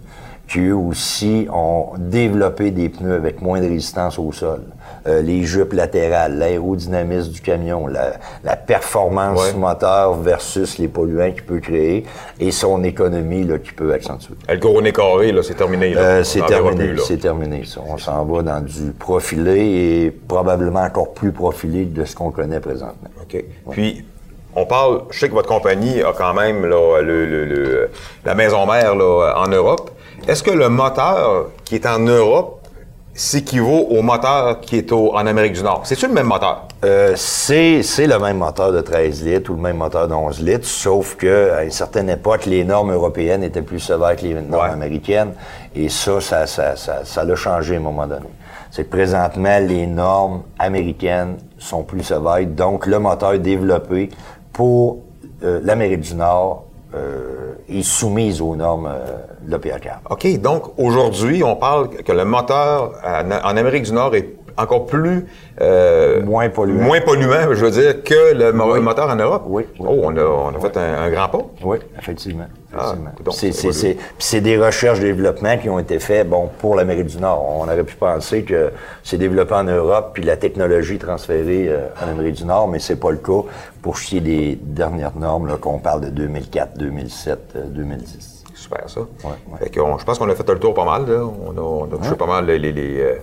qui 0.48 0.60
eux 0.60 0.76
aussi 0.76 1.48
ont 1.52 1.90
développé 1.98 2.70
des 2.70 2.88
pneus 2.88 3.14
avec 3.14 3.42
moins 3.42 3.60
de 3.60 3.66
résistance 3.66 4.18
au 4.18 4.30
sol. 4.32 4.62
Euh, 5.08 5.20
les 5.22 5.42
jupes 5.44 5.72
latérales, 5.72 6.36
l'aérodynamisme 6.38 7.30
du 7.32 7.40
camion, 7.40 7.86
la, 7.86 8.14
la 8.44 8.56
performance 8.56 9.40
Ouais. 9.40 9.52
du 9.52 9.58
moteur 9.58 10.14
versus 10.14 10.78
les 10.78 10.88
polluants 10.88 11.30
qu'il 11.32 11.42
peut 11.44 11.58
créer 11.60 12.04
et 12.40 12.50
son 12.50 12.82
économie 12.84 13.44
là, 13.44 13.58
qu'il 13.58 13.74
peut 13.74 13.92
accentuer. 13.92 14.34
Le 14.48 14.58
couronné 14.58 14.92
carré, 14.92 15.32
là, 15.32 15.42
c'est 15.42 15.54
terminé. 15.54 15.94
là. 15.94 16.00
Euh, 16.00 16.24
c'est 16.24 16.44
terminé, 16.46 16.94
c'est 17.04 17.18
terminé. 17.18 17.64
ça. 17.64 17.80
On 17.86 17.98
s'en 17.98 18.24
va 18.24 18.42
dans 18.42 18.60
du 18.60 18.92
profilé 18.98 19.60
et 20.06 20.10
probablement 20.10 20.82
encore 20.82 21.12
plus 21.12 21.32
profilé 21.32 21.84
de 21.84 22.04
ce 22.04 22.14
qu'on 22.14 22.30
connaît 22.30 22.60
présentement. 22.60 23.10
OK. 23.20 23.44
Puis, 23.70 24.04
on 24.54 24.64
parle, 24.64 25.02
je 25.10 25.18
sais 25.18 25.28
que 25.28 25.34
votre 25.34 25.48
compagnie 25.48 26.00
a 26.02 26.12
quand 26.16 26.32
même 26.34 26.64
là, 26.64 27.00
le, 27.02 27.26
le- 27.26 27.44
le- 27.44 27.90
la 28.24 28.34
maison 28.34 28.64
mère 28.66 28.94
là, 28.96 29.34
en 29.36 29.48
Europe. 29.48 29.90
Est-ce 30.26 30.42
que 30.42 30.50
le 30.50 30.68
moteur 30.68 31.46
qui 31.64 31.76
est 31.76 31.86
en 31.86 32.00
Europe 32.00 32.60
s'équivaut 33.14 33.86
au 33.90 34.02
moteur 34.02 34.60
qui 34.60 34.76
est 34.76 34.90
au- 34.92 35.14
en 35.14 35.24
Amérique 35.26 35.52
du 35.54 35.62
Nord? 35.62 35.82
C'est-tu 35.84 36.08
le 36.08 36.12
même 36.12 36.26
moteur? 36.26 36.64
Euh, 36.84 37.12
c'est 37.16 37.80
le 38.06 38.18
même 38.18 38.38
moteur 38.38 38.72
de 38.72 38.80
13 38.80 39.22
litres 39.24 39.50
ou 39.50 39.54
le 39.54 39.60
même 39.62 39.76
moteur 39.76 40.08
de 40.08 40.14
11 40.14 40.40
litres, 40.42 40.66
sauf 40.66 41.14
que 41.16 41.52
à 41.52 41.62
une 41.64 41.70
certaine 41.70 42.10
époque, 42.10 42.44
les 42.46 42.64
normes 42.64 42.92
européennes 42.92 43.44
étaient 43.44 43.62
plus 43.62 43.78
sévères 43.80 44.16
que 44.16 44.22
les 44.22 44.34
normes 44.34 44.64
Ouais. 44.66 44.70
américaines, 44.72 45.32
et 45.74 45.88
ça, 45.88 46.20
ça, 46.20 46.46
ça, 46.46 46.74
ça, 46.76 47.04
ça 47.04 47.24
l'a 47.24 47.36
changé 47.36 47.74
à 47.76 47.78
un 47.78 47.82
moment 47.82 48.06
donné. 48.06 48.26
C'est 48.72 48.84
que 48.84 48.90
présentement, 48.90 49.58
les 49.60 49.86
normes 49.86 50.42
américaines 50.58 51.36
sont 51.58 51.84
plus 51.84 52.02
sévères, 52.02 52.44
donc 52.46 52.86
le 52.86 52.98
moteur 52.98 53.38
développé 53.38 54.10
pour 54.52 54.98
euh, 55.44 55.60
l'Amérique 55.62 56.00
du 56.00 56.14
Nord 56.16 56.64
euh, 56.94 57.54
est 57.68 57.82
soumise 57.82 58.40
aux 58.40 58.56
normes 58.56 58.86
euh, 58.86 59.16
de 59.42 59.50
l'OPA 59.50 59.78
CARB. 59.80 60.02
OK. 60.10 60.40
Donc, 60.40 60.78
aujourd'hui, 60.78 61.42
on 61.42 61.56
parle 61.56 61.88
que 61.88 62.12
le 62.12 62.24
moteur 62.24 62.92
en 63.04 63.56
Amérique 63.56 63.84
du 63.84 63.92
Nord 63.92 64.14
est 64.14 64.36
encore 64.58 64.86
plus... 64.86 65.26
euh, 65.60 66.22
Moins 66.22 66.48
polluant. 66.48 66.82
Moins 66.82 67.00
polluant, 67.00 67.52
je 67.52 67.64
veux 67.64 67.70
dire, 67.70 68.02
que 68.02 68.34
le 68.34 68.52
Oui. 68.74 68.80
moteur 68.80 69.08
en 69.10 69.16
Europe. 69.16 69.44
Oui, 69.46 69.64
oui. 69.78 69.86
Oh, 69.88 70.00
on 70.04 70.16
a, 70.16 70.22
on 70.22 70.48
a 70.56 70.60
fait 70.60 70.76
un, 70.76 71.02
un 71.02 71.10
grand 71.10 71.28
pas. 71.28 71.42
Oui, 71.62 71.78
effectivement. 71.98 72.46
effectivement. 72.72 73.10
donc, 73.24 73.34
c'est, 73.34 73.52
des 74.40 74.58
recherches 74.58 74.98
et 75.00 75.02
développements 75.02 75.56
qui 75.58 75.68
ont 75.68 75.78
été 75.78 75.98
faits 75.98 76.28
bon, 76.28 76.48
pour 76.58 76.74
l'Amérique 76.74 77.06
du 77.06 77.18
Nord. 77.18 77.44
On 77.60 77.64
aurait 77.64 77.84
pu 77.84 77.96
penser 77.96 78.42
que 78.42 78.70
c'est 79.02 79.18
développé 79.18 79.54
en 79.54 79.64
Europe 79.64 80.10
puis 80.14 80.22
la 80.22 80.36
technologie 80.36 80.98
transférée 80.98 81.66
euh, 81.68 81.88
en 82.04 82.08
Amérique 82.10 82.36
du 82.36 82.44
Nord, 82.44 82.68
mais 82.68 82.78
c'est 82.78 82.96
pas 83.00 83.10
le 83.10 83.18
cas 83.18 83.42
pour 83.82 83.98
est 84.18 84.20
des 84.20 84.58
dernières 84.60 85.16
normes, 85.16 85.46
là, 85.48 85.56
qu'on 85.56 85.78
parle 85.78 86.00
de 86.02 86.08
2004, 86.10 86.76
2007, 86.78 87.38
euh, 87.56 87.64
2010. 87.66 88.44
Super, 88.54 88.88
ça. 88.88 89.00
ouais. 89.00 89.58
Fait 89.60 89.78
on- 89.80 89.96
je 89.98 90.04
pense 90.04 90.18
qu'on 90.18 90.28
a 90.28 90.34
fait 90.34 90.48
le 90.48 90.58
tour 90.58 90.74
pas 90.74 90.84
mal. 90.84 91.06
Là. 91.06 91.22
On 91.24 91.56
a, 91.56 91.60
on 91.60 91.84
a 91.84 91.98
touché 91.98 92.16
pas 92.16 92.26
mal 92.26 92.46
les, 92.46 92.58
les- 92.58 92.72
les, 92.72 93.00
euh, 93.00 93.14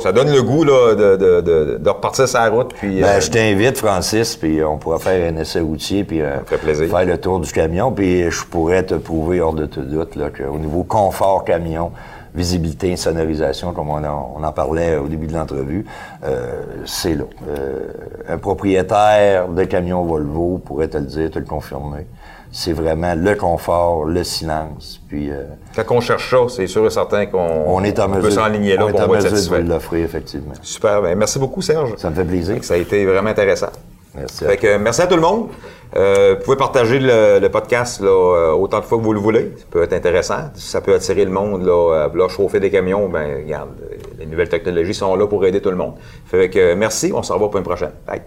ça 0.00 0.12
donne 0.12 0.30
le 0.32 0.42
goût 0.42 0.64
là, 0.64 0.94
de, 0.94 1.16
de, 1.16 1.40
de, 1.40 1.78
de 1.80 1.88
repartir 1.90 2.28
sa 2.28 2.48
route. 2.48 2.74
Puis, 2.74 3.00
Ben, 3.00 3.06
euh, 3.06 3.20
je 3.20 3.30
t'invite, 3.30 3.78
Francis, 3.78 4.36
puis 4.36 4.62
on 4.62 4.78
pourra 4.78 4.98
faire 4.98 5.32
un 5.32 5.36
essai 5.38 5.60
routier, 5.60 6.04
puis 6.04 6.20
euh, 6.20 6.38
fait 6.46 6.58
plaisir. 6.58 6.88
faire 6.88 7.06
le 7.06 7.18
tour 7.18 7.40
du 7.40 7.50
camion, 7.52 7.90
puis 7.92 8.30
je 8.30 8.44
pourrais 8.44 8.82
te 8.82 8.94
prouver 8.94 9.40
hors 9.40 9.54
de 9.54 9.66
tout 9.66 9.82
doute 9.82 10.16
là, 10.16 10.28
qu'au 10.30 10.58
niveau 10.58 10.82
confort 10.84 11.44
camion, 11.44 11.92
visibilité, 12.34 12.94
sonorisation, 12.96 13.72
comme 13.72 13.88
on 13.90 14.04
en, 14.04 14.34
on 14.36 14.44
en 14.44 14.52
parlait 14.52 14.96
au 14.96 15.08
début 15.08 15.26
de 15.26 15.32
l'entrevue, 15.32 15.84
euh, 16.24 16.62
c'est 16.84 17.14
là. 17.14 17.24
Euh, 17.48 17.78
un 18.28 18.38
propriétaire 18.38 19.48
de 19.48 19.64
camion 19.64 20.04
Volvo 20.04 20.58
pourrait 20.64 20.88
te 20.88 20.98
le 20.98 21.04
dire, 21.06 21.30
te 21.30 21.38
le 21.38 21.44
confirmer. 21.44 22.06
C'est 22.52 22.72
vraiment 22.72 23.14
le 23.16 23.34
confort, 23.36 24.04
le 24.04 24.24
silence, 24.24 25.00
puis 25.08 25.30
euh, 25.30 25.44
quand 25.76 25.84
on 25.94 26.00
cherche 26.00 26.30
ça, 26.30 26.38
c'est 26.48 26.66
sûr 26.66 26.84
et 26.84 26.90
certain 26.90 27.26
qu'on 27.26 27.38
on 27.38 27.84
est 27.84 27.98
en 28.00 28.08
mesure, 28.08 28.22
peut 28.22 28.30
s'enligner 28.30 28.76
là, 28.76 28.86
on 28.86 28.88
est 28.88 29.00
en 29.00 29.08
mesure 29.08 29.58
de 29.58 29.68
l'offrir, 29.68 30.04
effectivement. 30.04 30.54
Super. 30.60 31.00
Ben, 31.00 31.16
merci 31.16 31.38
beaucoup, 31.38 31.62
Serge. 31.62 31.94
Ça 31.96 32.10
me 32.10 32.16
fait 32.16 32.24
plaisir. 32.24 32.56
Ça 32.64 32.74
a 32.74 32.76
été 32.76 33.06
vraiment 33.06 33.30
intéressant. 33.30 33.70
Merci. 34.16 34.44
Fait 34.44 34.56
que, 34.56 34.76
merci 34.78 35.02
à 35.02 35.06
tout 35.06 35.14
le 35.14 35.22
monde. 35.22 35.48
Euh, 35.96 36.34
vous 36.38 36.44
pouvez 36.44 36.56
partager 36.56 36.98
le, 36.98 37.38
le 37.38 37.48
podcast 37.48 38.00
là, 38.00 38.08
euh, 38.08 38.52
autant 38.52 38.80
de 38.80 38.84
fois 38.84 38.98
que 38.98 39.04
vous 39.04 39.12
le 39.12 39.20
voulez. 39.20 39.52
Ça 39.56 39.64
peut 39.70 39.82
être 39.84 39.92
intéressant. 39.92 40.50
Si 40.54 40.68
ça 40.68 40.80
peut 40.80 40.94
attirer 40.94 41.24
le 41.24 41.30
monde, 41.30 41.64
là, 41.64 42.02
à 42.04 42.08
vouloir 42.08 42.30
chauffer 42.30 42.58
des 42.58 42.70
camions, 42.70 43.08
ben 43.08 43.42
regarde, 43.44 43.70
les 44.18 44.26
nouvelles 44.26 44.48
technologies 44.48 44.94
sont 44.94 45.14
là 45.14 45.26
pour 45.28 45.44
aider 45.46 45.60
tout 45.60 45.70
le 45.70 45.76
monde. 45.76 45.94
Fait 46.26 46.50
que, 46.50 46.74
merci. 46.74 47.12
On 47.14 47.22
se 47.22 47.32
revoit 47.32 47.50
pour 47.50 47.58
une 47.58 47.64
prochaine. 47.64 47.92
Bye. 48.06 48.22